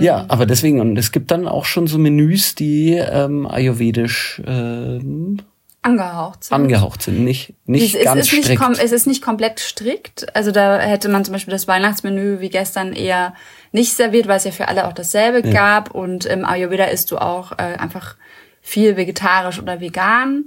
Ja, 0.00 0.26
aber 0.28 0.44
deswegen, 0.44 0.80
und 0.80 0.98
es 0.98 1.12
gibt 1.12 1.30
dann 1.30 1.48
auch 1.48 1.64
schon 1.64 1.86
so 1.86 1.96
Menüs, 1.96 2.54
die 2.54 2.92
ähm, 2.92 3.46
ayurvedisch 3.46 4.42
ähm, 4.46 5.38
Angehaucht 5.84 6.44
sind. 6.44 6.54
angehaucht 6.54 7.02
sind. 7.02 7.24
Nicht, 7.24 7.54
nicht 7.66 7.96
es, 7.96 8.04
ganz 8.04 8.20
ist 8.20 8.32
nicht 8.32 8.44
strikt. 8.44 8.62
kom 8.62 8.72
es 8.74 8.92
ist 8.92 9.08
nicht 9.08 9.20
komplett 9.20 9.58
strikt. 9.58 10.34
Also 10.36 10.52
da 10.52 10.78
hätte 10.78 11.08
man 11.08 11.24
zum 11.24 11.32
Beispiel 11.32 11.50
das 11.50 11.66
Weihnachtsmenü 11.66 12.38
wie 12.38 12.50
gestern 12.50 12.92
eher 12.92 13.34
nicht 13.72 13.94
serviert, 13.94 14.28
weil 14.28 14.36
es 14.36 14.44
ja 14.44 14.52
für 14.52 14.68
alle 14.68 14.86
auch 14.86 14.92
dasselbe 14.92 15.42
gab. 15.42 15.90
Und 15.90 16.24
im 16.24 16.44
Ayurveda 16.44 16.84
isst 16.84 17.10
du 17.10 17.18
auch 17.18 17.52
äh, 17.52 17.76
einfach 17.78 18.14
viel 18.60 18.96
vegetarisch 18.96 19.58
oder 19.58 19.80
vegan. 19.80 20.44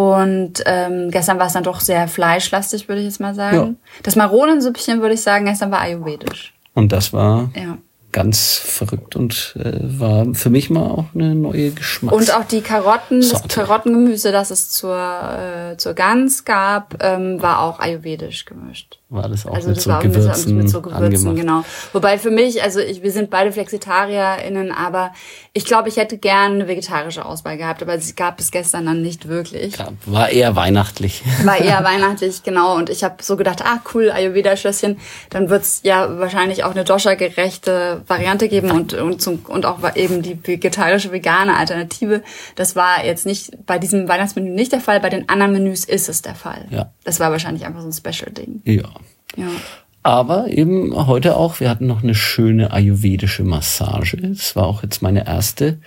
Und 0.00 0.62
ähm, 0.64 1.10
gestern 1.10 1.38
war 1.38 1.48
es 1.48 1.52
dann 1.52 1.62
doch 1.62 1.80
sehr 1.80 2.08
fleischlastig, 2.08 2.88
würde 2.88 3.02
ich 3.02 3.06
jetzt 3.06 3.20
mal 3.20 3.34
sagen. 3.34 3.56
Ja. 3.56 3.74
Das 4.02 4.16
Maronensüppchen, 4.16 5.02
würde 5.02 5.12
ich 5.12 5.20
sagen, 5.20 5.44
gestern 5.44 5.70
war 5.70 5.82
ayurvedisch. 5.82 6.54
Und 6.72 6.90
das 6.90 7.12
war 7.12 7.50
ja 7.54 7.76
ganz 8.12 8.56
verrückt 8.56 9.16
und 9.16 9.54
äh, 9.56 9.78
war 9.82 10.34
für 10.34 10.50
mich 10.50 10.70
mal 10.70 10.86
auch 10.86 11.06
eine 11.14 11.34
neue 11.34 11.70
Geschmack. 11.70 12.12
Und 12.12 12.34
auch 12.34 12.44
die 12.44 12.60
Karotten, 12.60 13.22
Sorte. 13.22 13.48
das 13.48 13.56
Karottengemüse, 13.56 14.32
das 14.32 14.50
es 14.50 14.70
zur, 14.70 14.96
äh, 14.96 15.76
zur 15.76 15.94
Gans 15.94 16.44
gab, 16.44 17.02
ähm, 17.02 17.40
war 17.40 17.60
auch 17.60 17.78
ayurvedisch 17.78 18.44
gemischt. 18.44 18.98
War 19.10 19.28
das 19.28 19.44
auch 19.44 19.54
also 19.54 19.68
mit, 19.68 19.76
das 19.76 19.84
so 19.84 19.90
war 19.90 20.02
Gewürzen 20.02 20.54
mit, 20.54 20.64
mit 20.64 20.72
so 20.72 20.80
Gewürzen, 20.80 21.34
genau. 21.34 21.64
Wobei 21.92 22.16
für 22.16 22.30
mich, 22.30 22.62
also 22.62 22.78
ich, 22.78 23.02
wir 23.02 23.10
sind 23.10 23.28
beide 23.28 23.50
FlexitarierInnen, 23.50 24.70
aber 24.70 25.12
ich 25.52 25.64
glaube, 25.64 25.88
ich 25.88 25.96
hätte 25.96 26.16
gern 26.16 26.52
eine 26.52 26.68
vegetarische 26.68 27.24
Auswahl 27.24 27.56
gehabt, 27.56 27.82
aber 27.82 27.98
sie 27.98 28.14
gab 28.14 28.38
es 28.38 28.52
gestern 28.52 28.86
dann 28.86 29.02
nicht 29.02 29.26
wirklich. 29.26 29.74
War 30.06 30.28
eher 30.28 30.54
weihnachtlich. 30.54 31.24
War 31.44 31.58
eher 31.58 31.82
weihnachtlich, 31.84 32.44
genau. 32.44 32.76
Und 32.76 32.88
ich 32.88 33.02
habe 33.02 33.16
so 33.20 33.36
gedacht, 33.36 33.62
ah 33.64 33.80
cool, 33.94 34.12
Ayurveda-Schlösschen, 34.12 34.98
dann 35.30 35.50
wird's 35.50 35.80
ja 35.82 36.20
wahrscheinlich 36.20 36.62
auch 36.62 36.70
eine 36.70 36.84
Dosha-gerechte 36.84 37.99
Variante 38.06 38.48
geben 38.48 38.70
und, 38.70 38.94
und, 38.94 39.20
zum, 39.20 39.40
und 39.46 39.66
auch 39.66 39.78
eben 39.96 40.22
die 40.22 40.38
vegetarische, 40.42 41.12
vegane 41.12 41.56
Alternative. 41.56 42.22
Das 42.54 42.76
war 42.76 43.04
jetzt 43.04 43.26
nicht 43.26 43.66
bei 43.66 43.78
diesem 43.78 44.08
Weihnachtsmenü 44.08 44.50
nicht 44.50 44.72
der 44.72 44.80
Fall, 44.80 45.00
bei 45.00 45.08
den 45.08 45.28
anderen 45.28 45.52
Menüs 45.52 45.84
ist 45.84 46.08
es 46.08 46.22
der 46.22 46.34
Fall. 46.34 46.66
Ja. 46.70 46.92
Das 47.04 47.20
war 47.20 47.30
wahrscheinlich 47.30 47.66
einfach 47.66 47.80
so 47.80 47.88
ein 47.88 47.92
Special-Ding. 47.92 48.62
Ja. 48.64 48.88
Ja. 49.36 49.48
Aber 50.02 50.48
eben 50.48 50.94
heute 51.06 51.36
auch, 51.36 51.60
wir 51.60 51.68
hatten 51.68 51.86
noch 51.86 52.02
eine 52.02 52.14
schöne 52.14 52.72
ayurvedische 52.72 53.44
Massage. 53.44 54.16
Das 54.16 54.56
war 54.56 54.66
auch 54.66 54.82
jetzt 54.82 55.02
meine 55.02 55.26
erste. 55.26 55.78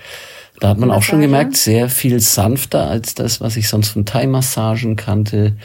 Da 0.60 0.70
hat 0.70 0.78
man 0.78 0.90
Massage. 0.90 1.00
auch 1.00 1.10
schon 1.10 1.22
gemerkt, 1.22 1.58
sehr 1.58 1.90
viel 1.90 2.20
sanfter 2.20 2.88
als 2.88 3.16
das, 3.16 3.42
was 3.42 3.58
ich 3.58 3.68
sonst 3.68 3.90
von 3.90 4.06
Thai-Massagen 4.06 4.96
kannte. 4.96 5.58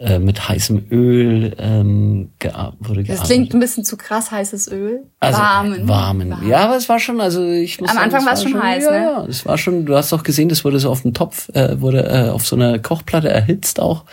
Äh, 0.00 0.18
mit 0.18 0.48
heißem 0.48 0.86
Öl 0.90 1.54
ähm, 1.58 2.30
gear 2.38 2.72
wurde 2.78 3.02
gearbeitet. 3.02 3.20
Das 3.20 3.28
klingt 3.28 3.52
ein 3.52 3.60
bisschen 3.60 3.84
zu 3.84 3.98
krass, 3.98 4.30
heißes 4.30 4.68
Öl. 4.72 5.02
Also, 5.20 5.38
warmen. 5.38 5.88
warmen. 5.88 6.30
Warm. 6.30 6.48
Ja, 6.48 6.60
aber 6.60 6.76
es 6.76 6.88
war 6.88 6.98
schon, 6.98 7.20
also 7.20 7.46
ich 7.46 7.82
muss 7.82 7.90
Am 7.90 7.96
sagen, 7.96 8.04
Anfang 8.06 8.24
war 8.24 8.32
es 8.32 8.42
schon, 8.42 8.52
schon 8.52 8.62
heiß, 8.62 8.84
ja, 8.84 8.90
ne? 8.92 8.96
Ja, 8.96 9.26
es 9.28 9.44
war 9.44 9.58
schon, 9.58 9.84
du 9.84 9.94
hast 9.94 10.14
auch 10.14 10.22
gesehen, 10.22 10.48
das 10.48 10.64
wurde 10.64 10.78
so 10.78 10.88
auf 10.88 11.02
dem 11.02 11.12
Topf, 11.12 11.50
äh, 11.50 11.82
wurde 11.82 12.06
äh, 12.06 12.30
auf 12.30 12.46
so 12.46 12.56
einer 12.56 12.78
Kochplatte 12.78 13.28
erhitzt 13.28 13.78
auch. 13.78 14.06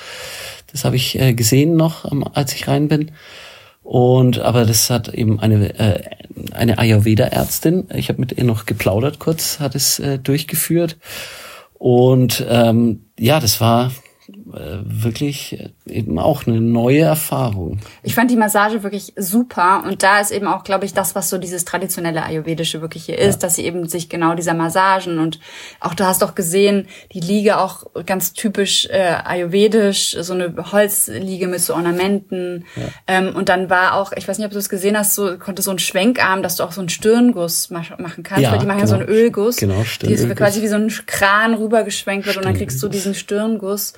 Das 0.73 0.83
habe 0.83 0.97
ich 0.97 1.17
äh, 1.21 1.33
gesehen 1.33 1.77
noch, 1.77 2.03
als 2.35 2.51
ich 2.53 2.67
rein 2.67 2.89
bin. 2.89 3.11
Und 3.81 4.39
aber 4.39 4.65
das 4.65 4.89
hat 4.89 5.07
eben 5.13 5.39
eine 5.39 5.79
äh, 5.79 6.03
eine 6.51 6.79
Ayurveda-Ärztin. 6.79 7.87
Ich 7.95 8.09
habe 8.09 8.19
mit 8.19 8.33
ihr 8.33 8.43
noch 8.43 8.65
geplaudert 8.65 9.19
kurz, 9.19 9.61
hat 9.61 9.73
es 9.73 9.99
äh, 9.99 10.19
durchgeführt. 10.19 10.97
Und 11.75 12.45
ähm, 12.49 13.05
ja, 13.17 13.39
das 13.39 13.61
war 13.61 13.87
äh, 13.87 14.06
wirklich 14.53 15.71
eben 15.85 16.19
auch 16.19 16.47
eine 16.47 16.61
neue 16.61 17.01
Erfahrung. 17.01 17.79
Ich 18.03 18.15
fand 18.15 18.31
die 18.31 18.37
Massage 18.37 18.83
wirklich 18.83 19.13
super 19.17 19.83
und 19.85 20.03
da 20.03 20.19
ist 20.19 20.31
eben 20.31 20.47
auch, 20.47 20.63
glaube 20.63 20.85
ich, 20.85 20.93
das, 20.93 21.15
was 21.15 21.29
so 21.29 21.37
dieses 21.37 21.65
traditionelle 21.65 22.23
Ayurvedische 22.23 22.81
wirklich 22.81 23.05
hier 23.05 23.17
ist, 23.17 23.35
ja. 23.35 23.39
dass 23.47 23.55
sie 23.55 23.65
eben 23.65 23.87
sich 23.89 24.09
genau 24.09 24.35
dieser 24.35 24.53
Massagen 24.53 25.19
und 25.19 25.39
auch 25.79 25.93
du 25.93 26.05
hast 26.05 26.21
doch 26.21 26.33
gesehen, 26.33 26.87
die 27.13 27.19
Liege 27.19 27.57
auch 27.57 27.85
ganz 28.05 28.33
typisch 28.33 28.87
äh, 28.89 29.15
ayurvedisch, 29.23 30.15
so 30.19 30.33
eine 30.33 30.53
Holzliege 30.71 31.47
mit 31.47 31.61
so 31.61 31.73
Ornamenten 31.73 32.65
ja. 32.75 32.83
ähm, 33.07 33.35
und 33.35 33.49
dann 33.49 33.69
war 33.69 33.95
auch, 33.95 34.13
ich 34.13 34.27
weiß 34.27 34.37
nicht, 34.37 34.45
ob 34.45 34.53
du 34.53 34.59
es 34.59 34.69
gesehen 34.69 34.97
hast, 34.97 35.15
so 35.15 35.37
konnte 35.37 35.61
so 35.61 35.71
ein 35.71 35.79
Schwenkarm, 35.79 36.41
dass 36.41 36.55
du 36.55 36.63
auch 36.63 36.71
so 36.71 36.81
einen 36.81 36.89
Stirnguss 36.89 37.69
machen 37.69 38.23
kannst, 38.23 38.43
ja, 38.43 38.51
weil 38.51 38.59
die 38.59 38.65
machen 38.65 38.79
genau. 38.79 38.79
ja 38.79 38.87
so 38.87 38.95
einen 38.95 39.09
Ölguss, 39.09 39.57
genau, 39.57 39.83
die 40.01 40.13
ist 40.13 40.35
quasi 40.35 40.61
wie 40.61 40.67
so 40.67 40.75
ein 40.75 40.91
Kran 41.05 41.53
rübergeschwenkt 41.53 42.25
wird 42.25 42.37
und 42.37 42.45
dann 42.45 42.55
kriegst 42.55 42.81
du 42.81 42.87
diesen 42.87 43.13
Stirnguss. 43.13 43.93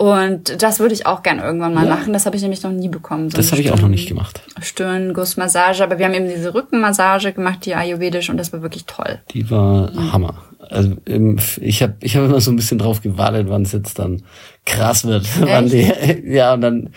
Und 0.00 0.62
das 0.62 0.80
würde 0.80 0.94
ich 0.94 1.04
auch 1.04 1.22
gern 1.22 1.40
irgendwann 1.40 1.74
mal 1.74 1.84
ja. 1.84 1.94
machen. 1.94 2.14
Das 2.14 2.24
habe 2.24 2.34
ich 2.34 2.40
nämlich 2.40 2.62
noch 2.62 2.70
nie 2.70 2.88
bekommen. 2.88 3.28
So 3.28 3.36
das 3.36 3.52
habe 3.52 3.60
ich 3.60 3.70
auch 3.70 3.82
noch 3.82 3.90
nicht 3.90 4.08
gemacht. 4.08 4.40
Stirngussmassage. 4.58 5.84
Aber 5.84 5.98
wir 5.98 6.06
haben 6.06 6.14
eben 6.14 6.26
diese 6.26 6.54
Rückenmassage 6.54 7.34
gemacht, 7.34 7.66
die 7.66 7.74
ayurvedisch, 7.74 8.30
und 8.30 8.38
das 8.38 8.50
war 8.50 8.62
wirklich 8.62 8.86
toll. 8.86 9.18
Die 9.32 9.50
war 9.50 9.90
mhm. 9.90 10.10
Hammer. 10.10 10.34
Also 10.70 10.96
ich 11.04 11.82
habe 11.82 11.96
ich 12.00 12.16
hab 12.16 12.24
immer 12.24 12.40
so 12.40 12.50
ein 12.50 12.56
bisschen 12.56 12.78
drauf 12.78 13.02
gewartet, 13.02 13.48
wann 13.50 13.60
es 13.60 13.72
jetzt 13.72 13.98
dann 13.98 14.22
krass 14.64 15.04
wird. 15.04 15.26
Wann 15.40 15.68
die, 15.68 15.92
ja, 16.24 16.54
und 16.54 16.62
dann 16.62 16.90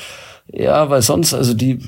ja, 0.47 0.89
weil 0.89 1.01
sonst, 1.01 1.33
also 1.33 1.53
die 1.53 1.79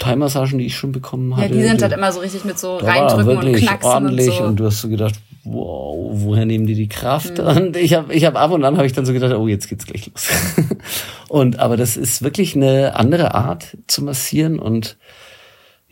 Thai-Massagen, 0.00 0.58
die 0.58 0.66
ich 0.66 0.76
schon 0.76 0.90
bekommen 0.90 1.36
habe. 1.36 1.46
Ja, 1.46 1.52
die 1.52 1.62
sind 1.62 1.80
die, 1.80 1.84
halt 1.84 1.92
immer 1.92 2.10
so 2.10 2.18
richtig 2.18 2.44
mit 2.44 2.58
so 2.58 2.78
reindrücken 2.78 3.48
und 3.48 3.56
knacksen 3.56 3.90
ordentlich 3.92 4.30
und 4.30 4.36
so. 4.36 4.44
Und 4.44 4.56
du 4.56 4.66
hast 4.66 4.80
so 4.80 4.88
gedacht, 4.88 5.14
wow, 5.44 6.10
woher 6.12 6.46
nehmen 6.46 6.66
die 6.66 6.74
die 6.74 6.88
Kraft? 6.88 7.38
Mhm. 7.38 7.46
Und 7.46 7.76
ich 7.76 7.94
habe 7.94 8.12
ich 8.12 8.24
hab 8.24 8.36
ab 8.36 8.52
und 8.52 8.64
an 8.64 8.76
habe 8.76 8.86
ich 8.86 8.92
dann 8.92 9.06
so 9.06 9.12
gedacht, 9.12 9.34
oh, 9.34 9.48
jetzt 9.48 9.68
geht's 9.68 9.86
gleich 9.86 10.06
los. 10.06 10.28
und 11.28 11.58
aber 11.58 11.76
das 11.76 11.96
ist 11.96 12.22
wirklich 12.22 12.54
eine 12.56 12.96
andere 12.96 13.34
Art 13.34 13.76
zu 13.86 14.02
massieren 14.02 14.58
und 14.58 14.96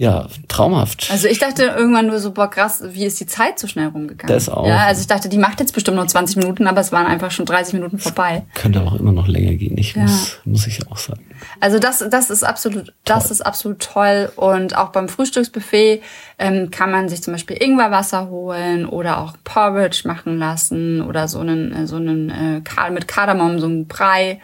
ja, 0.01 0.29
traumhaft. 0.49 1.11
Also 1.11 1.29
ich 1.29 1.39
dachte 1.41 1.65
irgendwann 1.65 2.07
nur 2.07 2.21
so, 2.21 2.31
boah 2.33 2.49
krass, 2.49 2.83
wie 2.93 3.05
ist 3.05 3.21
die 3.21 3.27
Zeit 3.27 3.59
so 3.59 3.67
schnell 3.67 3.89
rumgegangen? 3.89 4.35
Das 4.35 4.49
auch. 4.49 4.67
Ja, 4.67 4.87
also 4.87 5.03
ich 5.03 5.07
dachte, 5.07 5.29
die 5.29 5.37
macht 5.37 5.61
jetzt 5.61 5.75
bestimmt 5.75 5.99
noch 5.99 6.07
20 6.07 6.39
Minuten, 6.39 6.67
aber 6.67 6.81
es 6.81 6.91
waren 6.91 7.05
einfach 7.05 7.31
schon 7.31 7.45
30 7.45 7.75
Minuten 7.75 7.99
vorbei. 7.99 8.47
Könnte 8.55 8.81
auch 8.81 8.95
immer 8.95 9.13
noch 9.13 9.29
länger 9.29 9.53
gehen, 9.57 9.77
ich 9.77 9.95
ja. 9.95 10.01
muss, 10.01 10.39
muss 10.47 10.67
ich 10.67 10.91
auch 10.91 10.97
sagen. 10.97 11.21
Also 11.61 11.79
das, 11.79 12.03
das 12.11 12.31
ist 12.31 12.45
absolut, 12.45 12.87
toll. 12.87 12.95
das 13.05 13.31
ist 13.31 13.43
absolut 13.43 13.81
toll. 13.81 14.33
Und 14.37 14.75
auch 14.75 14.89
beim 14.89 15.07
Frühstücksbuffet 15.07 16.01
ähm, 16.39 16.71
kann 16.71 16.91
man 16.91 17.11
sich 17.11 17.23
zum 17.23 17.35
Beispiel 17.35 17.59
Ingwerwasser 17.61 18.31
holen 18.31 18.87
oder 18.87 19.19
auch 19.19 19.35
Porridge 19.45 20.05
machen 20.07 20.39
lassen 20.39 21.03
oder 21.03 21.29
so 21.29 21.41
einen, 21.41 21.75
äh, 21.75 21.87
so 21.87 21.97
einen 21.97 22.31
äh, 22.31 22.91
mit 22.91 23.07
Kardamom, 23.07 23.59
so 23.59 23.67
einen 23.67 23.87
Brei. 23.87 24.41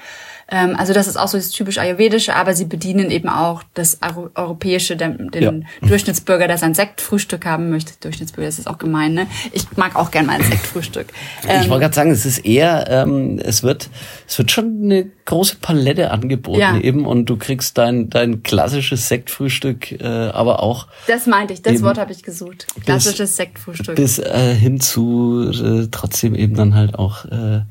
Ähm, 0.48 0.76
also 0.76 0.92
das 0.92 1.08
ist 1.08 1.16
auch 1.16 1.26
so 1.28 1.36
das 1.36 1.50
typisch 1.50 1.78
Ayurvedische, 1.78 2.34
aber 2.34 2.54
sie 2.54 2.66
bedienen 2.66 3.10
eben 3.10 3.28
auch 3.28 3.62
das 3.74 3.98
Europäische, 4.34 4.96
den, 4.96 5.30
den 5.30 5.42
ja. 5.42 5.88
Durchschnittsbürger, 5.88 6.46
der 6.46 6.58
sein 6.58 6.74
Sektfrühstück 6.74 7.44
haben 7.44 7.70
möchte. 7.70 7.92
Durchschnittsbürger, 8.00 8.48
das 8.48 8.58
ist 8.58 8.68
auch 8.68 8.78
gemein, 8.78 9.14
ne? 9.14 9.26
Ich 9.52 9.64
mag 9.76 9.96
auch 9.96 10.10
gerne 10.10 10.28
mal 10.28 10.34
ein 10.34 10.44
Sektfrühstück. 10.44 11.08
Ähm, 11.48 11.62
ich 11.62 11.68
wollte 11.68 11.82
gerade 11.82 11.94
sagen, 11.94 12.10
es 12.12 12.24
ist 12.24 12.44
eher, 12.44 12.86
ähm, 12.88 13.40
es 13.42 13.64
wird, 13.64 13.90
es 14.28 14.38
wird 14.38 14.52
schon 14.52 14.82
eine 14.84 15.06
große 15.24 15.56
Palette 15.60 16.12
angeboten 16.12 16.60
ja. 16.60 16.78
eben 16.78 17.06
und 17.06 17.26
du 17.26 17.36
kriegst 17.36 17.76
dein, 17.76 18.08
dein 18.08 18.44
klassisches 18.44 19.08
Sektfrühstück, 19.08 19.92
äh, 20.00 20.04
aber 20.04 20.62
auch. 20.62 20.86
Das 21.08 21.26
meinte 21.26 21.54
ich, 21.54 21.62
das 21.62 21.82
Wort 21.82 21.98
habe 21.98 22.12
ich 22.12 22.22
gesucht. 22.22 22.68
Klassisches 22.84 23.30
bis, 23.30 23.36
Sektfrühstück. 23.36 23.96
Bis 23.96 24.20
äh, 24.20 24.54
hin 24.54 24.80
zu 24.80 25.50
äh, 25.50 25.88
trotzdem 25.90 26.36
eben 26.36 26.54
dann 26.54 26.76
halt 26.76 26.94
auch 26.96 27.24
äh, 27.24 27.62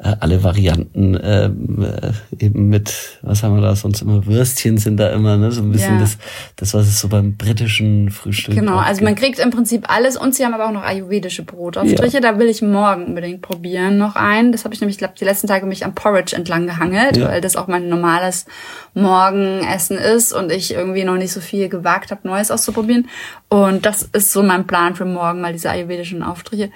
äh, 0.00 0.14
alle 0.20 0.44
Varianten 0.44 1.18
ähm, 1.20 1.84
äh, 1.84 2.44
eben 2.44 2.68
mit, 2.68 3.18
was 3.22 3.42
haben 3.42 3.56
wir 3.56 3.62
da 3.62 3.74
sonst 3.74 4.00
immer, 4.00 4.24
Würstchen 4.26 4.78
sind 4.78 4.96
da 4.96 5.10
immer, 5.10 5.36
ne? 5.36 5.50
So 5.50 5.60
ein 5.60 5.72
bisschen 5.72 5.94
ja. 5.94 6.00
das, 6.00 6.18
das, 6.54 6.72
was 6.74 6.86
es 6.86 7.00
so 7.00 7.08
beim 7.08 7.36
britischen 7.36 8.10
Frühstück 8.10 8.54
Genau, 8.54 8.76
also 8.76 9.02
man 9.02 9.16
kriegt 9.16 9.40
im 9.40 9.50
Prinzip 9.50 9.92
alles 9.92 10.16
und 10.16 10.36
sie 10.36 10.44
haben 10.44 10.54
aber 10.54 10.66
auch 10.66 10.72
noch 10.72 10.84
ayurvedische 10.84 11.42
Brotaufstriche, 11.42 12.18
ja. 12.18 12.20
da 12.20 12.38
will 12.38 12.46
ich 12.46 12.62
morgen 12.62 13.06
unbedingt 13.06 13.42
probieren 13.42 13.98
noch 13.98 14.14
ein. 14.14 14.52
Das 14.52 14.64
habe 14.64 14.72
ich 14.72 14.80
nämlich, 14.80 14.98
glaube 14.98 15.14
die 15.18 15.24
letzten 15.24 15.48
Tage 15.48 15.66
mich 15.66 15.84
am 15.84 15.96
Porridge 15.96 16.36
entlang 16.36 16.66
gehangelt, 16.66 17.16
ja. 17.16 17.28
weil 17.28 17.40
das 17.40 17.56
auch 17.56 17.66
mein 17.66 17.88
normales 17.88 18.46
Morgenessen 18.94 19.98
ist 19.98 20.32
und 20.32 20.52
ich 20.52 20.74
irgendwie 20.74 21.02
noch 21.02 21.16
nicht 21.16 21.32
so 21.32 21.40
viel 21.40 21.68
gewagt 21.68 22.12
habe, 22.12 22.26
Neues 22.26 22.52
auszuprobieren. 22.52 23.08
Und 23.48 23.84
das 23.84 24.02
ist 24.04 24.32
so 24.32 24.44
mein 24.44 24.66
Plan 24.66 24.94
für 24.94 25.06
morgen, 25.06 25.40
mal 25.40 25.52
diese 25.52 25.70
ayurvedischen 25.70 26.22
Aufstriche. 26.22 26.70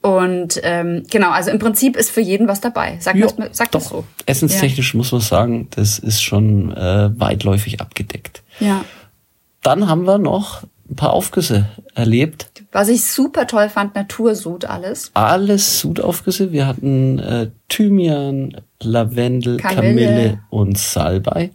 Und 0.00 0.60
ähm, 0.62 1.02
genau, 1.10 1.30
also 1.30 1.50
im 1.50 1.58
Prinzip 1.58 1.96
ist 1.96 2.10
für 2.10 2.20
jeden 2.20 2.46
was 2.46 2.60
dabei. 2.60 2.98
Sag, 3.00 3.16
jo, 3.16 3.26
das, 3.36 3.56
sag 3.56 3.72
doch. 3.72 3.80
das 3.80 3.88
so. 3.88 4.04
Essenstechnisch 4.26 4.94
ja. 4.94 4.98
muss 4.98 5.10
man 5.10 5.20
sagen, 5.20 5.68
das 5.74 5.98
ist 5.98 6.22
schon 6.22 6.72
äh, 6.76 7.10
weitläufig 7.18 7.80
abgedeckt. 7.80 8.42
Ja. 8.60 8.84
Dann 9.62 9.88
haben 9.88 10.06
wir 10.06 10.18
noch 10.18 10.62
ein 10.88 10.96
paar 10.96 11.12
Aufgüsse 11.12 11.68
erlebt. 11.94 12.50
Was 12.70 12.88
ich 12.88 13.04
super 13.04 13.46
toll 13.46 13.68
fand, 13.68 13.94
Natursud 13.94 14.66
alles. 14.66 15.10
Alles 15.14 15.80
Sudaufgüsse. 15.80 16.52
Wir 16.52 16.66
hatten 16.66 17.18
äh, 17.18 17.50
Thymian, 17.68 18.56
Lavendel, 18.80 19.56
Kamille. 19.56 20.06
Kamille 20.06 20.40
und 20.50 20.78
Salbei. 20.78 21.50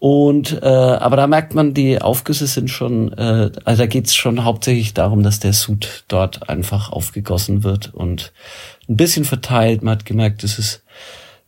Und 0.00 0.62
äh, 0.62 0.66
aber 0.66 1.16
da 1.16 1.26
merkt 1.26 1.54
man, 1.54 1.74
die 1.74 2.00
Aufgüsse 2.00 2.46
sind 2.46 2.70
schon, 2.70 3.12
äh, 3.12 3.50
also 3.64 3.82
da 3.82 3.86
geht's 3.86 4.14
schon 4.14 4.44
hauptsächlich 4.44 4.94
darum, 4.94 5.22
dass 5.22 5.40
der 5.40 5.52
Sud 5.52 6.04
dort 6.08 6.48
einfach 6.48 6.90
aufgegossen 6.90 7.64
wird 7.64 7.92
und 7.92 8.32
ein 8.88 8.96
bisschen 8.96 9.26
verteilt. 9.26 9.82
Man 9.82 9.92
hat 9.92 10.06
gemerkt, 10.06 10.42
es 10.42 10.58
ist 10.58 10.82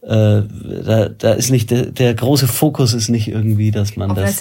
äh, 0.03 0.43
da, 0.85 1.09
da 1.09 1.33
ist 1.33 1.51
nicht 1.51 1.71
der, 1.71 1.87
der 1.87 2.13
große 2.13 2.47
Fokus 2.47 2.93
ist 2.93 3.09
nicht 3.09 3.29
irgendwie, 3.29 3.71
dass 3.71 3.97
man 3.97 4.11
Auf 4.11 4.17
das 4.17 4.37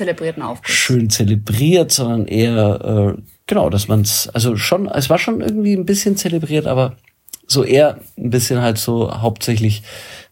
schön 0.64 1.10
zelebriert, 1.10 1.94
sondern 1.94 2.26
eher 2.28 3.16
äh, 3.16 3.22
genau, 3.48 3.70
dass 3.70 3.88
man 3.88 4.02
es 4.02 4.28
also 4.28 4.58
schon, 4.58 4.90
es 4.90 5.10
war 5.10 5.20
schon 5.20 5.40
irgendwie 5.40 5.74
ein 5.74 5.86
bisschen 5.86 6.18
zelebriert, 6.18 6.68
aber 6.68 6.98
so 7.48 7.64
eher 7.64 8.00
ein 8.18 8.30
bisschen 8.30 8.62
halt 8.62 8.78
so 8.78 9.22
hauptsächlich 9.22 9.84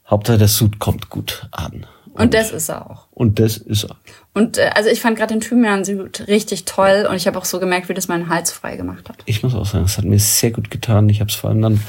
Hauptsache 0.10 0.38
der 0.38 0.48
Sud 0.50 0.80
kommt 0.80 1.10
gut 1.10 1.48
an. 1.52 1.86
Und, 2.20 2.26
und 2.26 2.34
das 2.34 2.52
ist 2.52 2.68
er 2.68 2.92
auch. 2.92 3.08
Und 3.12 3.40
das 3.40 3.56
ist 3.56 3.86
er. 3.86 3.96
Und 4.34 4.58
äh, 4.58 4.72
also 4.76 4.90
ich 4.90 5.00
fand 5.00 5.18
gerade 5.18 5.34
den 5.34 5.40
Thymian 5.40 5.84
richtig 6.28 6.66
toll 6.66 7.08
und 7.10 7.16
ich 7.16 7.28
habe 7.28 7.38
auch 7.38 7.46
so 7.46 7.62
gemerkt, 7.62 7.88
wie 7.88 7.94
das 7.94 8.10
meinen 8.10 8.28
Hals 8.28 8.52
frei 8.52 8.76
gemacht 8.76 9.08
hat. 9.08 9.24
Ich 9.26 9.42
muss 9.42 9.56
auch 9.56 9.66
sagen, 9.66 9.86
es 9.86 9.98
hat 9.98 10.04
mir 10.04 10.20
sehr 10.20 10.52
gut 10.52 10.70
getan. 10.70 11.08
Ich 11.08 11.22
habe 11.22 11.30
es 11.30 11.36
vor 11.36 11.50
allem 11.50 11.62
dann 11.62 11.82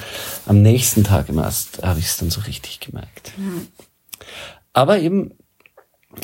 am 0.47 0.63
nächsten 0.63 1.03
Tag 1.03 1.29
immer 1.29 1.43
erst, 1.43 1.83
habe 1.83 1.99
ich 1.99 2.07
es 2.07 2.17
dann 2.17 2.31
so 2.31 2.43
richtig 2.43 2.79
gemerkt. 2.79 3.33
Ja. 3.37 4.25
Aber 4.73 5.01
eben, 5.01 5.33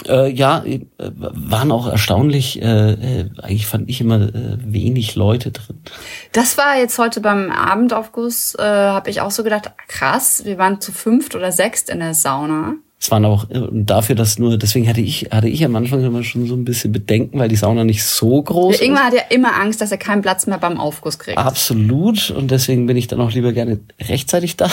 äh, 0.07 0.31
ja, 0.31 0.63
äh, 0.65 0.87
waren 0.99 1.73
auch 1.73 1.89
erstaunlich, 1.89 2.63
äh, 2.63 2.93
äh, 2.93 3.31
eigentlich 3.43 3.67
fand 3.67 3.91
ich 3.91 4.01
immer 4.01 4.21
äh, 4.21 4.59
wenig 4.61 5.17
Leute 5.17 5.51
drin. 5.51 5.83
Das 6.31 6.57
war 6.57 6.79
jetzt 6.79 6.97
heute 6.99 7.21
beim 7.21 7.51
Abendaufguss, 7.51 8.55
äh, 8.57 8.63
habe 8.63 9.11
ich 9.11 9.21
auch 9.21 9.33
so 9.33 9.43
gedacht, 9.43 9.73
krass, 9.89 10.45
wir 10.45 10.59
waren 10.59 10.81
zu 10.81 10.93
fünft 10.93 11.35
oder 11.35 11.51
sechst 11.51 11.91
in 11.91 11.99
der 11.99 12.15
Sauna. 12.15 12.75
Es 13.07 13.13
waren 13.13 13.25
auch 13.25 13.49
äh, 13.51 13.61
dafür, 13.71 14.17
dass 14.17 14.37
nur, 14.37 14.59
deswegen 14.59 14.89
hatte 14.89 15.01
ich, 15.01 15.29
hatte 15.31 15.47
ich 15.47 15.65
am 15.65 15.77
Anfang 15.77 16.03
immer 16.03 16.25
schon 16.25 16.49
so 16.49 16.55
ein 16.55 16.65
bisschen 16.65 16.91
Bedenken, 16.91 17.39
weil 17.39 17.49
die 17.49 17.55
Sauna 17.55 17.85
nicht 17.85 18.03
so 18.03 18.43
groß 18.43 18.79
Der 18.79 18.85
Ingmar 18.85 19.05
hat 19.05 19.15
ja 19.15 19.21
immer 19.31 19.55
Angst, 19.55 19.81
dass 19.81 19.93
er 19.93 19.97
keinen 19.97 20.23
Platz 20.23 20.49
mehr 20.49 20.59
beim 20.59 20.81
Aufguss 20.81 21.17
kriegt. 21.17 21.39
Absolut. 21.39 22.33
Und 22.33 22.51
deswegen 22.51 22.87
bin 22.87 22.97
ich 22.97 23.07
dann 23.07 23.21
auch 23.21 23.31
lieber 23.31 23.53
gerne 23.53 23.79
rechtzeitig 24.03 24.57
da. 24.57 24.69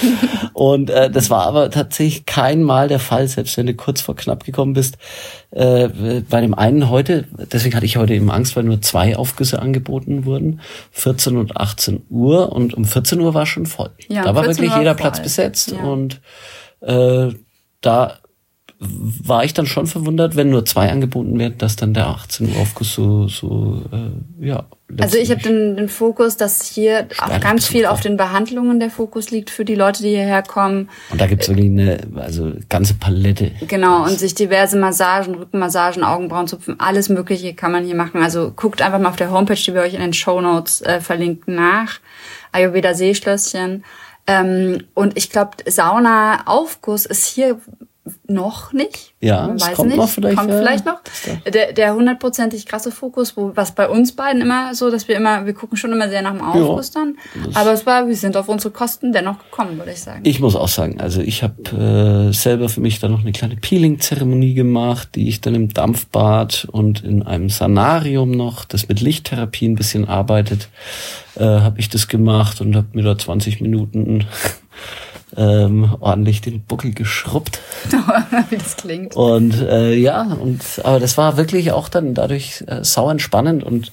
und 0.52 0.90
äh, 0.90 1.10
das 1.10 1.30
war 1.30 1.46
aber 1.46 1.70
tatsächlich 1.70 2.26
kein 2.26 2.62
Mal 2.62 2.88
der 2.88 2.98
Fall, 2.98 3.26
selbst 3.28 3.56
wenn 3.56 3.64
du 3.64 3.72
kurz 3.72 4.02
vor 4.02 4.14
knapp 4.14 4.44
gekommen 4.44 4.74
bist. 4.74 4.98
Äh, 5.50 5.88
bei 6.28 6.42
dem 6.42 6.52
einen 6.52 6.90
heute, 6.90 7.28
deswegen 7.50 7.74
hatte 7.74 7.86
ich 7.86 7.96
heute 7.96 8.12
eben 8.12 8.30
Angst, 8.30 8.56
weil 8.56 8.64
nur 8.64 8.82
zwei 8.82 9.16
Aufgüsse 9.16 9.62
angeboten 9.62 10.26
wurden, 10.26 10.60
14 10.90 11.38
und 11.38 11.56
18 11.56 12.02
Uhr. 12.10 12.52
Und 12.52 12.74
um 12.74 12.84
14 12.84 13.18
Uhr 13.20 13.32
war 13.32 13.46
schon 13.46 13.64
voll. 13.64 13.88
Ja, 14.08 14.24
da 14.24 14.34
war 14.34 14.44
wirklich 14.44 14.70
jeder 14.76 14.92
voll. 14.92 15.00
Platz 15.00 15.22
besetzt 15.22 15.72
ja. 15.72 15.82
und 15.82 16.20
äh, 16.82 17.30
da 17.80 18.18
war 18.82 19.44
ich 19.44 19.52
dann 19.52 19.66
schon 19.66 19.86
verwundert, 19.86 20.36
wenn 20.36 20.48
nur 20.48 20.64
zwei 20.64 20.90
angeboten 20.90 21.38
werden, 21.38 21.58
dass 21.58 21.76
dann 21.76 21.92
der 21.92 22.06
18 22.06 22.48
Uhr 22.48 22.62
Aufguss 22.62 22.94
so, 22.94 23.28
so 23.28 23.82
äh, 23.92 24.46
ja. 24.46 24.64
Also 24.98 25.18
ich 25.18 25.30
habe 25.30 25.42
den, 25.42 25.76
den 25.76 25.88
Fokus, 25.90 26.38
dass 26.38 26.64
hier 26.64 27.06
auch 27.18 27.40
ganz 27.40 27.66
viel 27.66 27.84
auf 27.84 28.00
den 28.00 28.16
Behandlungen 28.16 28.80
der 28.80 28.90
Fokus 28.90 29.30
liegt 29.30 29.50
für 29.50 29.66
die 29.66 29.74
Leute, 29.74 30.02
die 30.02 30.08
hierher 30.08 30.42
kommen. 30.42 30.88
Und 31.10 31.20
da 31.20 31.26
gibt's 31.26 31.48
wirklich 31.48 31.66
eine 31.66 32.00
also 32.16 32.52
ganze 32.70 32.94
Palette. 32.94 33.52
Genau, 33.68 34.04
und 34.04 34.18
sich 34.18 34.34
diverse 34.34 34.78
Massagen, 34.78 35.34
Rückenmassagen, 35.34 36.02
Augenbrauenzupfen, 36.02 36.80
alles 36.80 37.10
mögliche 37.10 37.52
kann 37.52 37.72
man 37.72 37.84
hier 37.84 37.94
machen. 37.94 38.22
Also 38.22 38.50
guckt 38.56 38.80
einfach 38.80 38.98
mal 38.98 39.10
auf 39.10 39.16
der 39.16 39.30
Homepage, 39.30 39.54
die 39.54 39.74
wir 39.74 39.82
euch 39.82 39.94
in 39.94 40.00
den 40.00 40.14
Show 40.14 40.40
Notes 40.40 40.80
äh, 40.80 41.00
verlinken, 41.00 41.54
nach. 41.54 42.00
Ayurveda 42.52 42.94
Seeschlösschen. 42.94 43.84
Ähm, 44.26 44.86
und 44.94 45.16
ich 45.16 45.30
glaube, 45.30 45.56
Sauna-Aufguss 45.66 47.06
ist 47.06 47.26
hier 47.26 47.60
noch 48.26 48.72
nicht. 48.72 49.14
Ja, 49.20 49.46
Man 49.46 49.60
weiß 49.60 49.74
kommt 49.74 49.88
nicht. 49.90 49.98
noch 49.98 50.08
vielleicht. 50.08 50.36
Kommt 50.38 50.50
ja. 50.50 50.58
vielleicht 50.58 50.86
noch. 50.86 51.00
Der, 51.52 51.72
der 51.72 51.94
hundertprozentig 51.94 52.64
krasse 52.64 52.90
Fokus, 52.90 53.36
wo, 53.36 53.52
was 53.54 53.72
bei 53.72 53.88
uns 53.88 54.12
beiden 54.12 54.40
immer 54.40 54.74
so, 54.74 54.90
dass 54.90 55.06
wir 55.06 55.16
immer, 55.16 55.44
wir 55.44 55.52
gucken 55.52 55.76
schon 55.76 55.92
immer 55.92 56.08
sehr 56.08 56.22
nach 56.22 56.32
dem 56.32 56.40
Aufguss 56.40 56.90
dann. 56.90 57.16
Aber 57.54 57.72
es 57.72 57.84
war, 57.86 58.08
wir 58.08 58.16
sind 58.16 58.36
auf 58.36 58.48
unsere 58.48 58.72
Kosten 58.72 59.12
dennoch 59.12 59.38
gekommen, 59.38 59.76
würde 59.76 59.92
ich 59.92 60.00
sagen. 60.00 60.20
Ich 60.24 60.40
muss 60.40 60.56
auch 60.56 60.68
sagen, 60.68 61.00
also 61.00 61.20
ich 61.20 61.42
habe 61.42 62.30
äh, 62.30 62.32
selber 62.32 62.68
für 62.68 62.80
mich 62.80 63.00
dann 63.00 63.12
noch 63.12 63.20
eine 63.20 63.32
kleine 63.32 63.56
Peeling-Zeremonie 63.56 64.54
gemacht, 64.54 65.10
die 65.14 65.28
ich 65.28 65.40
dann 65.40 65.54
im 65.54 65.72
Dampfbad 65.72 66.68
und 66.70 67.04
in 67.04 67.22
einem 67.22 67.50
Sanarium 67.50 68.30
noch, 68.30 68.64
das 68.64 68.88
mit 68.88 69.00
Lichttherapie 69.00 69.68
ein 69.68 69.74
bisschen 69.74 70.08
arbeitet, 70.08 70.68
äh, 71.36 71.44
habe 71.44 71.78
ich 71.80 71.90
das 71.90 72.08
gemacht 72.08 72.60
und 72.60 72.74
habe 72.74 72.88
mir 72.92 73.02
da 73.02 73.18
20 73.18 73.60
Minuten 73.60 74.24
ähm, 75.36 75.96
ordentlich 76.00 76.40
den 76.40 76.62
Buckel 76.62 76.92
geschrubbt. 76.92 77.60
Wie 78.50 78.56
das 78.56 78.76
klingt. 78.76 79.16
Und 79.16 79.60
äh, 79.60 79.94
ja, 79.94 80.22
und 80.22 80.62
aber 80.84 81.00
das 81.00 81.16
war 81.16 81.36
wirklich 81.36 81.72
auch 81.72 81.88
dann 81.88 82.14
dadurch 82.14 82.64
äh, 82.66 82.82
sau 82.82 83.10
entspannend 83.10 83.64
und 83.64 83.92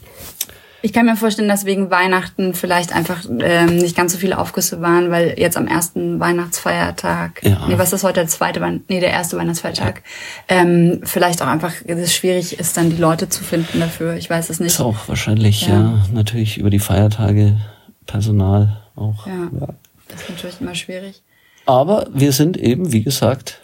ich 0.84 0.94
kann 0.94 1.08
mir 1.08 1.16
vorstellen, 1.16 1.50
dass 1.50 1.66
wegen 1.66 1.90
Weihnachten 1.90 2.54
vielleicht 2.54 2.94
einfach 2.96 3.26
ähm, 3.40 3.78
nicht 3.78 3.96
ganz 3.98 4.14
so 4.14 4.20
viele 4.20 4.38
Aufgüsse 4.38 4.80
waren, 4.80 5.10
weil 5.10 5.34
jetzt 5.38 5.58
am 5.58 5.68
ersten 5.68 6.20
Weihnachtsfeiertag, 6.20 7.42
ja. 7.44 7.68
nee, 7.68 7.78
was 7.78 7.94
ist 7.94 8.04
heute 8.04 8.22
der 8.22 8.28
zweite, 8.28 8.62
nee, 8.88 9.00
der 9.00 9.10
erste 9.10 9.38
Weihnachtsfeiertag, 9.38 10.04
ja. 10.50 10.58
ähm, 10.58 11.02
vielleicht 11.04 11.42
auch 11.42 11.48
einfach 11.48 11.74
es 11.86 12.14
schwierig 12.14 12.60
ist, 12.60 12.78
dann 12.78 12.92
die 12.92 12.98
Leute 12.98 13.28
zu 13.28 13.44
finden 13.44 13.80
dafür. 13.80 14.16
Ich 14.16 14.30
weiß 14.30 14.50
es 14.52 14.60
nicht. 14.60 14.74
Ist 14.74 14.80
auch 14.80 15.08
wahrscheinlich, 15.08 15.68
ja, 15.68 15.74
ja 15.74 16.06
natürlich 16.14 16.60
über 16.60 16.70
die 16.70 16.80
Feiertage 16.80 17.58
Personal 18.06 18.78
auch. 18.96 19.26
Ja, 19.26 19.50
ja. 19.60 19.68
das 20.08 20.22
ist 20.22 20.30
natürlich 20.30 20.62
immer 20.62 20.76
schwierig. 20.76 21.24
Aber 21.68 22.08
wir 22.12 22.32
sind 22.32 22.58
eben, 22.58 22.92
wie 22.92 23.04
gesagt, 23.04 23.60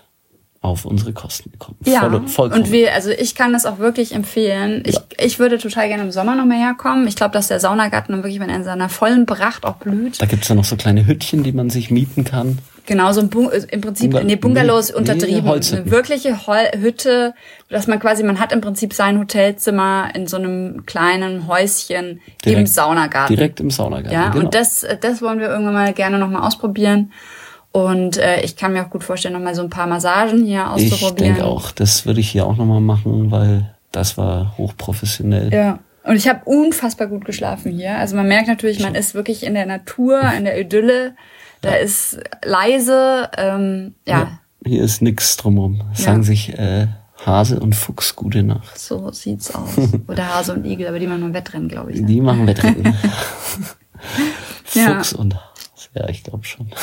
auf 0.63 0.85
unsere 0.85 1.11
Kosten 1.11 1.51
gekommen. 1.51 1.77
Ja, 1.83 2.01
Voll, 2.01 2.27
vollkommen. 2.27 2.63
und 2.63 2.71
wir, 2.71 2.93
also 2.93 3.09
ich 3.09 3.35
kann 3.35 3.51
das 3.51 3.65
auch 3.65 3.79
wirklich 3.79 4.13
empfehlen. 4.13 4.83
Ich, 4.85 4.95
ja. 4.95 5.01
ich 5.19 5.37
würde 5.37 5.57
total 5.57 5.89
gerne 5.89 6.03
im 6.03 6.11
Sommer 6.11 6.35
noch 6.35 6.45
mal 6.45 6.57
herkommen. 6.57 7.05
Ich 7.05 7.17
glaube, 7.17 7.33
dass 7.33 7.49
der 7.49 7.59
Saunagarten 7.59 8.15
wirklich, 8.23 8.39
in 8.39 8.63
seiner 8.63 8.87
vollen 8.87 9.25
Pracht 9.25 9.65
auch 9.65 9.75
blüht. 9.75 10.21
Da 10.21 10.25
gibt's 10.25 10.47
ja 10.47 10.55
noch 10.55 10.63
so 10.63 10.77
kleine 10.77 11.05
Hüttchen, 11.05 11.43
die 11.43 11.51
man 11.51 11.69
sich 11.69 11.91
mieten 11.91 12.23
kann. 12.23 12.59
Genau, 12.85 13.11
so 13.13 13.21
ein 13.21 13.29
Bung 13.29 13.49
im 13.51 13.81
Prinzip, 13.81 14.11
Bunga 14.11 14.23
nee, 14.25 14.35
Bungalows 14.35 14.89
nee, 14.89 14.95
untertrieben. 14.95 15.45
Nee, 15.45 15.77
eine 15.77 15.91
wirkliche 15.91 16.47
Hol 16.47 16.69
Hütte, 16.77 17.33
dass 17.69 17.87
man 17.87 17.99
quasi, 17.99 18.23
man 18.23 18.39
hat 18.39 18.51
im 18.51 18.59
Prinzip 18.61 18.93
sein 18.93 19.19
Hotelzimmer 19.19 20.09
in 20.13 20.27
so 20.27 20.37
einem 20.37 20.85
kleinen 20.85 21.47
Häuschen 21.47 22.19
direkt, 22.43 22.59
im 22.59 22.67
Saunagarten. 22.67 23.35
Direkt 23.35 23.59
im 23.61 23.69
Saunagarten. 23.69 24.11
Ja, 24.13 24.29
genau. 24.29 24.45
und 24.45 24.55
das, 24.55 24.85
das 24.99 25.21
wollen 25.21 25.39
wir 25.39 25.47
irgendwann 25.47 25.73
mal 25.73 25.93
gerne 25.93 26.19
noch 26.19 26.29
mal 26.29 26.45
ausprobieren. 26.45 27.11
Und 27.73 28.17
äh, 28.17 28.41
ich 28.41 28.55
kann 28.55 28.71
mir 28.71 28.85
auch 28.85 28.91
gut 28.91 29.03
vorstellen, 29.03 29.33
nochmal 29.33 29.55
so 29.55 29.63
ein 29.63 29.71
paar 29.71 29.87
Massagen 29.87 30.45
hier 30.45 30.71
auszuprobieren. 30.71 31.31
Ich 31.31 31.37
denke 31.37 31.45
auch, 31.45 31.71
das 31.71 32.05
würde 32.05 32.19
ich 32.19 32.29
hier 32.29 32.45
auch 32.45 32.55
nochmal 32.55 32.81
machen, 32.81 33.31
weil 33.31 33.73
das 33.91 34.15
war 34.15 34.55
hochprofessionell. 34.59 35.51
Ja. 35.51 35.79
Und 36.03 36.15
ich 36.15 36.27
habe 36.27 36.41
unfassbar 36.45 37.07
gut 37.07 37.25
geschlafen 37.25 37.71
hier. 37.71 37.97
Also 37.97 38.15
man 38.15 38.27
merkt 38.27 38.47
natürlich, 38.47 38.79
man 38.79 38.93
ist 38.93 39.15
wirklich 39.15 39.43
in 39.43 39.55
der 39.55 39.65
Natur, 39.65 40.21
in 40.37 40.43
der 40.43 40.59
Idylle. 40.59 41.15
Da 41.61 41.71
ja. 41.71 41.75
ist 41.77 42.19
leise, 42.45 43.29
ähm, 43.37 43.95
ja. 44.05 44.19
ja. 44.19 44.39
Hier 44.65 44.83
ist 44.83 45.01
nix 45.01 45.35
drumherum. 45.37 45.81
Ja. 45.95 45.95
Sagen 45.95 46.23
sich 46.23 46.57
äh, 46.57 46.87
Hase 47.25 47.59
und 47.59 47.73
Fuchs 47.73 48.15
gute 48.15 48.43
Nacht. 48.43 48.77
So 48.77 49.11
sieht's 49.11 49.55
aus. 49.55 49.77
Oder 50.07 50.35
Hase 50.35 50.53
und 50.53 50.65
Igel, 50.65 50.87
aber 50.87 50.99
die 50.99 51.07
machen 51.07 51.21
nur 51.21 51.33
Wettrennen, 51.33 51.69
glaube 51.69 51.91
ich. 51.91 52.01
Ne? 52.01 52.05
Die 52.05 52.21
machen 52.21 52.45
Wettrennen. 52.45 52.93
Fuchs 54.63 55.13
und 55.13 55.35
Hase. 55.35 55.52
Ja, 55.93 56.09
ich 56.09 56.23
glaube 56.23 56.43
schon. 56.45 56.67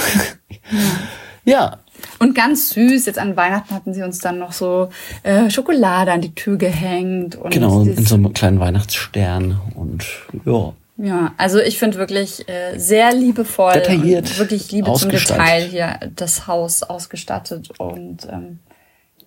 Ja. 1.44 1.78
Und 2.18 2.34
ganz 2.34 2.70
süß, 2.70 3.06
jetzt 3.06 3.18
an 3.18 3.36
Weihnachten 3.36 3.74
hatten 3.74 3.92
sie 3.92 4.02
uns 4.02 4.18
dann 4.18 4.38
noch 4.38 4.52
so 4.52 4.88
äh, 5.22 5.50
Schokolade 5.50 6.12
an 6.12 6.20
die 6.20 6.34
Tür 6.34 6.56
gehängt. 6.56 7.36
Und 7.36 7.52
genau, 7.52 7.82
in 7.82 8.06
so 8.06 8.14
einem 8.14 8.32
kleinen 8.32 8.60
Weihnachtsstern 8.60 9.60
und 9.74 10.04
ja. 10.44 10.72
Ja, 10.96 11.32
also 11.38 11.58
ich 11.58 11.78
finde 11.78 11.96
wirklich 11.96 12.46
äh, 12.48 12.76
sehr 12.78 13.14
liebevoll. 13.14 13.72
Detailliert. 13.72 14.38
Wirklich 14.38 14.70
Liebe 14.70 14.92
zum 14.92 15.10
Detail 15.10 15.62
hier, 15.62 15.98
das 16.14 16.46
Haus 16.46 16.82
ausgestattet. 16.82 17.70
Und 17.78 18.28
ähm, 18.30 18.58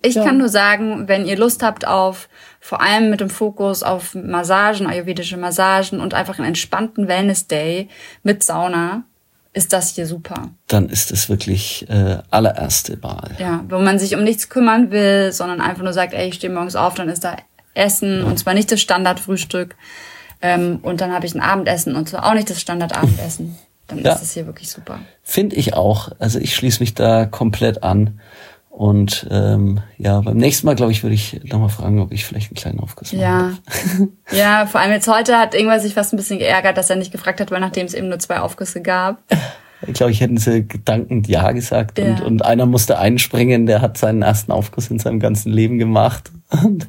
ich 0.00 0.14
ja. 0.14 0.24
kann 0.24 0.38
nur 0.38 0.48
sagen, 0.48 1.08
wenn 1.08 1.26
ihr 1.26 1.36
Lust 1.36 1.64
habt 1.64 1.86
auf, 1.86 2.28
vor 2.60 2.80
allem 2.80 3.10
mit 3.10 3.20
dem 3.20 3.30
Fokus 3.30 3.82
auf 3.82 4.14
Massagen, 4.14 4.86
ayurvedische 4.86 5.36
Massagen 5.36 5.98
und 5.98 6.14
einfach 6.14 6.38
einen 6.38 6.46
entspannten 6.48 7.08
Wellness-Day 7.08 7.88
mit 8.22 8.44
Sauna, 8.44 9.02
ist 9.54 9.72
das 9.72 9.94
hier 9.94 10.06
super. 10.06 10.50
Dann 10.66 10.88
ist 10.88 11.10
es 11.12 11.28
wirklich 11.28 11.88
äh, 11.88 12.18
allererste 12.30 13.02
Wahl. 13.02 13.30
Ja, 13.38 13.64
wo 13.68 13.78
man 13.78 13.98
sich 13.98 14.14
um 14.14 14.24
nichts 14.24 14.48
kümmern 14.48 14.90
will, 14.90 15.32
sondern 15.32 15.60
einfach 15.60 15.82
nur 15.82 15.92
sagt, 15.92 16.12
ey, 16.12 16.28
ich 16.28 16.34
stehe 16.34 16.52
morgens 16.52 16.76
auf, 16.76 16.94
dann 16.94 17.08
ist 17.08 17.24
da 17.24 17.36
Essen 17.72 18.20
ja. 18.20 18.24
und 18.24 18.38
zwar 18.38 18.54
nicht 18.54 18.70
das 18.70 18.80
Standardfrühstück. 18.80 19.76
Ähm, 20.42 20.80
und 20.82 21.00
dann 21.00 21.12
habe 21.12 21.24
ich 21.24 21.34
ein 21.34 21.40
Abendessen 21.40 21.94
und 21.94 22.08
zwar 22.08 22.26
auch 22.26 22.34
nicht 22.34 22.50
das 22.50 22.60
Standardabendessen. 22.60 23.56
Dann 23.86 23.98
ja. 24.00 24.14
ist 24.14 24.22
es 24.22 24.32
hier 24.32 24.46
wirklich 24.46 24.70
super. 24.70 24.98
Finde 25.22 25.56
ich 25.56 25.74
auch. 25.74 26.10
Also 26.18 26.38
ich 26.38 26.54
schließe 26.54 26.80
mich 26.80 26.94
da 26.94 27.26
komplett 27.26 27.82
an. 27.82 28.20
Und 28.76 29.28
ähm, 29.30 29.78
ja, 29.98 30.20
beim 30.20 30.36
nächsten 30.36 30.66
Mal, 30.66 30.74
glaube 30.74 30.90
ich, 30.90 31.04
würde 31.04 31.14
ich 31.14 31.40
nochmal 31.44 31.68
fragen, 31.68 32.00
ob 32.00 32.10
ich 32.10 32.24
vielleicht 32.24 32.50
einen 32.50 32.56
kleinen 32.56 32.80
Aufguss 32.80 33.12
mache. 33.12 33.22
Ja. 33.22 33.52
ja, 34.32 34.66
vor 34.66 34.80
allem 34.80 34.90
jetzt 34.90 35.06
heute 35.06 35.38
hat 35.38 35.54
irgendwas 35.54 35.84
sich 35.84 35.94
fast 35.94 36.12
ein 36.12 36.16
bisschen 36.16 36.40
geärgert, 36.40 36.76
dass 36.76 36.90
er 36.90 36.96
nicht 36.96 37.12
gefragt 37.12 37.40
hat, 37.40 37.52
weil 37.52 37.60
nachdem 37.60 37.86
es 37.86 37.94
eben 37.94 38.08
nur 38.08 38.18
zwei 38.18 38.40
Aufgüsse 38.40 38.82
gab. 38.82 39.22
Ich 39.86 39.92
glaube, 39.92 40.12
ich 40.12 40.22
hätten 40.22 40.38
sie 40.38 40.66
gedankend 40.66 41.28
Ja 41.28 41.52
gesagt 41.52 41.98
ja. 41.98 42.06
und, 42.06 42.22
und 42.22 42.42
einer 42.42 42.64
musste 42.64 42.98
einspringen, 42.98 43.66
der 43.66 43.82
hat 43.82 43.98
seinen 43.98 44.22
ersten 44.22 44.50
Aufguss 44.50 44.88
in 44.88 44.98
seinem 44.98 45.20
ganzen 45.20 45.52
Leben 45.52 45.78
gemacht. 45.78 46.32
Und 46.64 46.88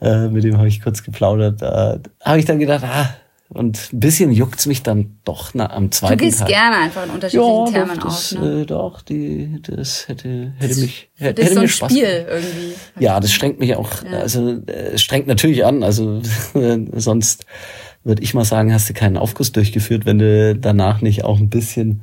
äh, 0.00 0.28
mit 0.28 0.42
dem 0.42 0.56
habe 0.56 0.68
ich 0.68 0.80
kurz 0.80 1.02
geplaudert. 1.02 1.60
Da 1.60 1.98
habe 2.24 2.38
ich 2.38 2.46
dann 2.46 2.58
gedacht, 2.58 2.82
ah, 2.82 3.10
und 3.48 3.92
ein 3.92 4.00
bisschen 4.00 4.32
juckt's 4.32 4.66
mich 4.66 4.82
dann 4.82 5.18
doch 5.24 5.52
na, 5.54 5.70
am 5.70 5.92
zweiten 5.92 6.12
Tag. 6.12 6.18
Du 6.18 6.24
gehst 6.24 6.38
Tag. 6.40 6.48
gerne 6.48 6.76
einfach 6.76 7.04
in 7.04 7.10
unterschiedlichen 7.10 7.66
ja, 7.66 7.72
Termen 7.72 7.98
doch, 7.98 8.04
das, 8.04 8.34
auf. 8.34 8.42
Ne? 8.42 8.60
Äh, 8.62 8.66
doch, 8.66 9.02
die, 9.02 9.62
das 9.62 10.08
hätte, 10.08 10.52
hätte 10.58 10.80
mich, 10.80 11.10
hätte, 11.16 11.34
das 11.34 11.44
hätte 11.44 11.54
so 11.54 11.60
mir 11.60 11.66
ein 11.66 11.68
Spaß 11.68 11.92
Spiel 11.92 12.04
gemacht. 12.04 12.26
irgendwie. 12.30 12.74
Ja, 12.98 13.20
das 13.20 13.32
strengt 13.32 13.60
mich 13.60 13.76
auch, 13.76 13.90
ja. 14.02 14.18
also 14.18 14.62
äh, 14.66 14.98
strengt 14.98 15.26
natürlich 15.26 15.64
an. 15.64 15.82
Also 15.82 16.20
sonst 16.94 17.46
würde 18.02 18.22
ich 18.22 18.34
mal 18.34 18.44
sagen, 18.44 18.72
hast 18.72 18.88
du 18.88 18.94
keinen 18.94 19.16
Aufguss 19.16 19.52
durchgeführt, 19.52 20.06
wenn 20.06 20.18
du 20.18 20.56
danach 20.56 21.00
nicht 21.00 21.24
auch 21.24 21.38
ein 21.38 21.48
bisschen 21.48 22.02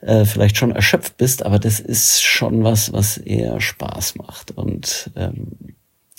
äh, 0.00 0.24
vielleicht 0.24 0.56
schon 0.56 0.72
erschöpft 0.72 1.16
bist. 1.16 1.44
Aber 1.44 1.58
das 1.58 1.80
ist 1.80 2.22
schon 2.22 2.64
was, 2.64 2.92
was 2.92 3.16
eher 3.16 3.60
Spaß 3.60 4.16
macht. 4.16 4.52
Und 4.52 5.10
ähm, 5.16 5.74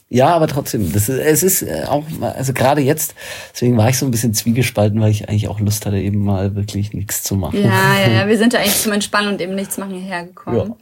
Ja, 0.07 0.27
aber 0.35 0.47
trotzdem, 0.47 0.93
das 0.93 1.09
ist, 1.09 1.19
es 1.19 1.43
ist 1.43 1.61
äh, 1.63 1.85
auch, 1.87 2.03
also 2.21 2.53
gerade 2.53 2.81
jetzt, 2.81 3.15
deswegen 3.53 3.75
war 3.75 3.89
ich 3.89 3.97
so 3.97 4.05
ein 4.05 4.11
bisschen 4.11 4.33
zwiegespalten, 4.33 5.01
weil 5.01 5.09
ich 5.09 5.27
eigentlich 5.27 5.47
auch 5.47 5.59
Lust 5.59 5.85
hatte, 5.85 5.97
eben 5.97 6.23
mal 6.23 6.55
wirklich 6.55 6.93
nichts 6.93 7.23
zu 7.23 7.35
machen. 7.35 7.63
Ja, 7.63 7.99
ja, 7.99 8.11
ja, 8.11 8.27
wir 8.27 8.37
sind 8.37 8.53
ja 8.53 8.59
eigentlich 8.59 8.81
zum 8.81 8.91
Entspannen 8.91 9.33
und 9.33 9.41
eben 9.41 9.55
nichts 9.55 9.77
machen 9.77 9.95
hierher 9.95 10.25
gekommen. 10.25 10.75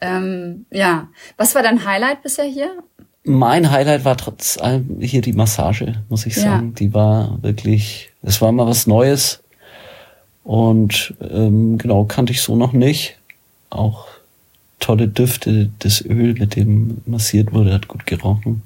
Ja. 0.00 0.16
Ähm, 0.16 0.66
ja. 0.70 1.08
Was 1.36 1.54
war 1.54 1.62
dein 1.62 1.84
Highlight 1.84 2.22
bisher 2.22 2.44
hier? 2.44 2.70
Mein 3.24 3.70
Highlight 3.70 4.04
war 4.04 4.16
trotz 4.16 4.58
allem 4.58 4.98
hier 5.00 5.22
die 5.22 5.32
Massage, 5.32 6.02
muss 6.08 6.26
ich 6.26 6.36
sagen. 6.36 6.68
Ja. 6.68 6.74
Die 6.74 6.94
war 6.94 7.38
wirklich, 7.42 8.12
es 8.22 8.40
war 8.40 8.50
mal 8.52 8.66
was 8.66 8.86
Neues 8.86 9.42
und 10.44 11.14
ähm, 11.20 11.78
genau, 11.78 12.04
kannte 12.04 12.32
ich 12.32 12.42
so 12.42 12.56
noch 12.56 12.72
nicht. 12.72 13.18
Auch 13.70 14.06
tolle 14.82 15.08
Düfte, 15.08 15.70
das 15.78 16.04
Öl, 16.04 16.34
mit 16.34 16.56
dem 16.56 16.98
massiert 17.06 17.52
wurde, 17.52 17.72
hat 17.72 17.88
gut 17.88 18.04
gerochen. 18.06 18.62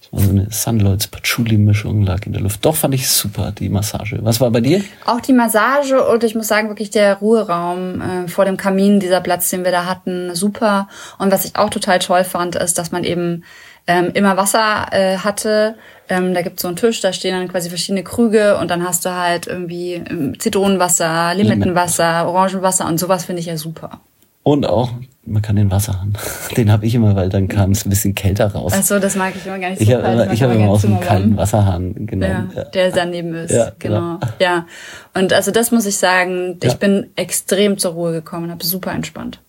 Das 0.00 0.12
war 0.12 0.20
so 0.20 0.30
eine 0.30 0.48
Sunlords 0.50 1.06
Patchouli-Mischung, 1.06 2.02
lag 2.02 2.26
in 2.26 2.32
der 2.32 2.42
Luft. 2.42 2.64
Doch 2.64 2.74
fand 2.74 2.94
ich 2.94 3.08
super, 3.08 3.52
die 3.52 3.68
Massage. 3.68 4.18
Was 4.22 4.40
war 4.40 4.50
bei 4.50 4.60
dir? 4.60 4.82
Auch 5.06 5.20
die 5.20 5.32
Massage 5.32 6.04
und 6.04 6.24
ich 6.24 6.34
muss 6.34 6.48
sagen, 6.48 6.68
wirklich 6.68 6.90
der 6.90 7.16
Ruheraum 7.16 8.00
äh, 8.00 8.28
vor 8.28 8.44
dem 8.44 8.56
Kamin, 8.56 9.00
dieser 9.00 9.20
Platz, 9.20 9.48
den 9.50 9.64
wir 9.64 9.70
da 9.70 9.86
hatten, 9.86 10.34
super. 10.34 10.88
Und 11.18 11.30
was 11.30 11.44
ich 11.44 11.56
auch 11.56 11.70
total 11.70 12.00
toll 12.00 12.24
fand, 12.24 12.56
ist, 12.56 12.76
dass 12.78 12.90
man 12.90 13.04
eben 13.04 13.44
ähm, 13.86 14.10
immer 14.14 14.36
Wasser 14.36 14.88
äh, 14.90 15.18
hatte. 15.18 15.76
Ähm, 16.08 16.34
da 16.34 16.42
gibt's 16.42 16.62
so 16.62 16.68
einen 16.68 16.76
Tisch, 16.76 17.00
da 17.00 17.12
stehen 17.12 17.34
dann 17.34 17.48
quasi 17.48 17.68
verschiedene 17.68 18.02
Krüge 18.02 18.58
und 18.58 18.70
dann 18.70 18.86
hast 18.86 19.04
du 19.04 19.10
halt 19.10 19.46
irgendwie 19.46 19.94
ähm, 19.94 20.38
Zitronenwasser, 20.38 21.34
Limettenwasser, 21.34 22.28
Orangenwasser 22.28 22.86
und 22.86 22.98
sowas 22.98 23.24
finde 23.24 23.40
ich 23.40 23.46
ja 23.46 23.56
super. 23.56 24.00
Und 24.42 24.66
auch, 24.66 24.90
man 25.24 25.40
kann 25.40 25.56
den 25.56 25.70
Wasserhahn. 25.70 26.14
Den 26.56 26.72
habe 26.72 26.84
ich 26.86 26.94
immer, 26.94 27.14
weil 27.14 27.28
dann 27.28 27.46
kam 27.46 27.70
es 27.70 27.86
ein 27.86 27.90
bisschen 27.90 28.14
kälter 28.14 28.52
raus. 28.52 28.72
Ach 28.74 28.82
so, 28.82 28.98
das 28.98 29.14
mag 29.14 29.34
ich 29.36 29.46
immer 29.46 29.58
gar 29.58 29.70
nicht 29.70 29.78
so. 29.78 29.84
Ich 29.84 29.92
habe 29.92 30.02
immer, 30.02 30.32
ich 30.32 30.42
hab 30.42 30.52
immer 30.52 30.68
aus 30.68 30.84
einem 30.84 31.00
kalten 31.00 31.36
Wasserhahn 31.36 32.06
genommen. 32.06 32.50
Ja, 32.54 32.62
ja. 32.62 32.68
Der 32.70 32.90
daneben 32.90 33.34
ist. 33.34 33.52
Ja, 33.52 33.70
genau. 33.78 34.18
Ja. 34.40 34.66
Und 35.14 35.32
also 35.32 35.52
das 35.52 35.70
muss 35.70 35.86
ich 35.86 35.96
sagen, 35.96 36.58
ich 36.62 36.74
bin 36.74 37.10
extrem 37.14 37.78
zur 37.78 37.92
Ruhe 37.92 38.12
gekommen, 38.12 38.50
habe 38.50 38.64
super 38.64 38.92
entspannt. 38.92 39.40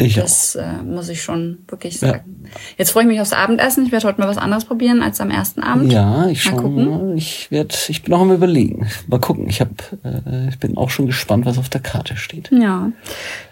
Ich 0.00 0.14
das 0.14 0.54
äh, 0.54 0.80
muss 0.84 1.08
ich 1.08 1.22
schon 1.22 1.58
wirklich 1.66 1.98
sagen. 1.98 2.42
Ja. 2.44 2.50
Jetzt 2.76 2.92
freue 2.92 3.02
ich 3.02 3.08
mich 3.08 3.20
aufs 3.20 3.32
Abendessen. 3.32 3.84
Ich 3.84 3.90
werde 3.90 4.06
heute 4.06 4.20
mal 4.20 4.28
was 4.28 4.38
anderes 4.38 4.64
probieren 4.64 5.02
als 5.02 5.20
am 5.20 5.28
ersten 5.28 5.60
Abend. 5.60 5.92
Ja, 5.92 6.28
ich 6.28 6.48
mal 6.48 6.56
gucken. 6.56 7.16
Ich 7.16 7.50
werde, 7.50 7.74
ich 7.88 8.04
bin 8.04 8.14
auch 8.14 8.20
am 8.20 8.32
überlegen. 8.32 8.86
Mal 9.08 9.18
gucken. 9.18 9.48
Ich 9.48 9.60
habe, 9.60 9.72
äh, 10.04 10.50
ich 10.50 10.60
bin 10.60 10.76
auch 10.76 10.90
schon 10.90 11.06
gespannt, 11.06 11.46
was 11.46 11.58
auf 11.58 11.68
der 11.68 11.80
Karte 11.80 12.16
steht. 12.16 12.48
Ja, 12.52 12.92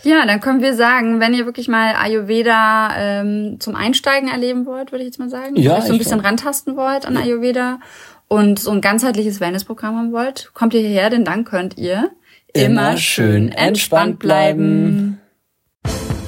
ja, 0.05 0.25
dann 0.25 0.39
können 0.39 0.63
wir 0.63 0.75
sagen, 0.75 1.19
wenn 1.19 1.35
ihr 1.35 1.47
wirklich 1.47 1.67
mal 1.67 1.97
Ayurveda 1.97 2.91
ähm, 2.97 3.57
zum 3.59 3.75
Einsteigen 3.75 4.29
erleben 4.29 4.67
wollt, 4.67 4.93
würde 4.93 5.03
ich 5.03 5.09
jetzt 5.09 5.19
mal 5.19 5.29
sagen, 5.29 5.57
ja, 5.57 5.81
so 5.81 5.93
ein 5.93 5.99
bisschen 5.99 6.21
auch. 6.21 6.25
rantasten 6.25 6.77
wollt 6.77 7.07
an 7.07 7.17
Ayurveda 7.17 7.81
und 8.29 8.61
so 8.61 8.71
ein 8.71 8.81
ganzheitliches 8.81 9.41
Wellnessprogramm 9.41 9.97
haben 9.97 10.13
wollt, 10.13 10.53
kommt 10.55 10.75
ihr 10.75 10.81
hierher, 10.81 11.11
denn 11.11 11.25
dann 11.25 11.45
könnt 11.45 11.77
ihr 11.77 12.13
immer, 12.53 12.91
immer 12.91 12.97
schön 12.99 13.51
entspannt 13.51 14.21
bleiben. 14.21 15.19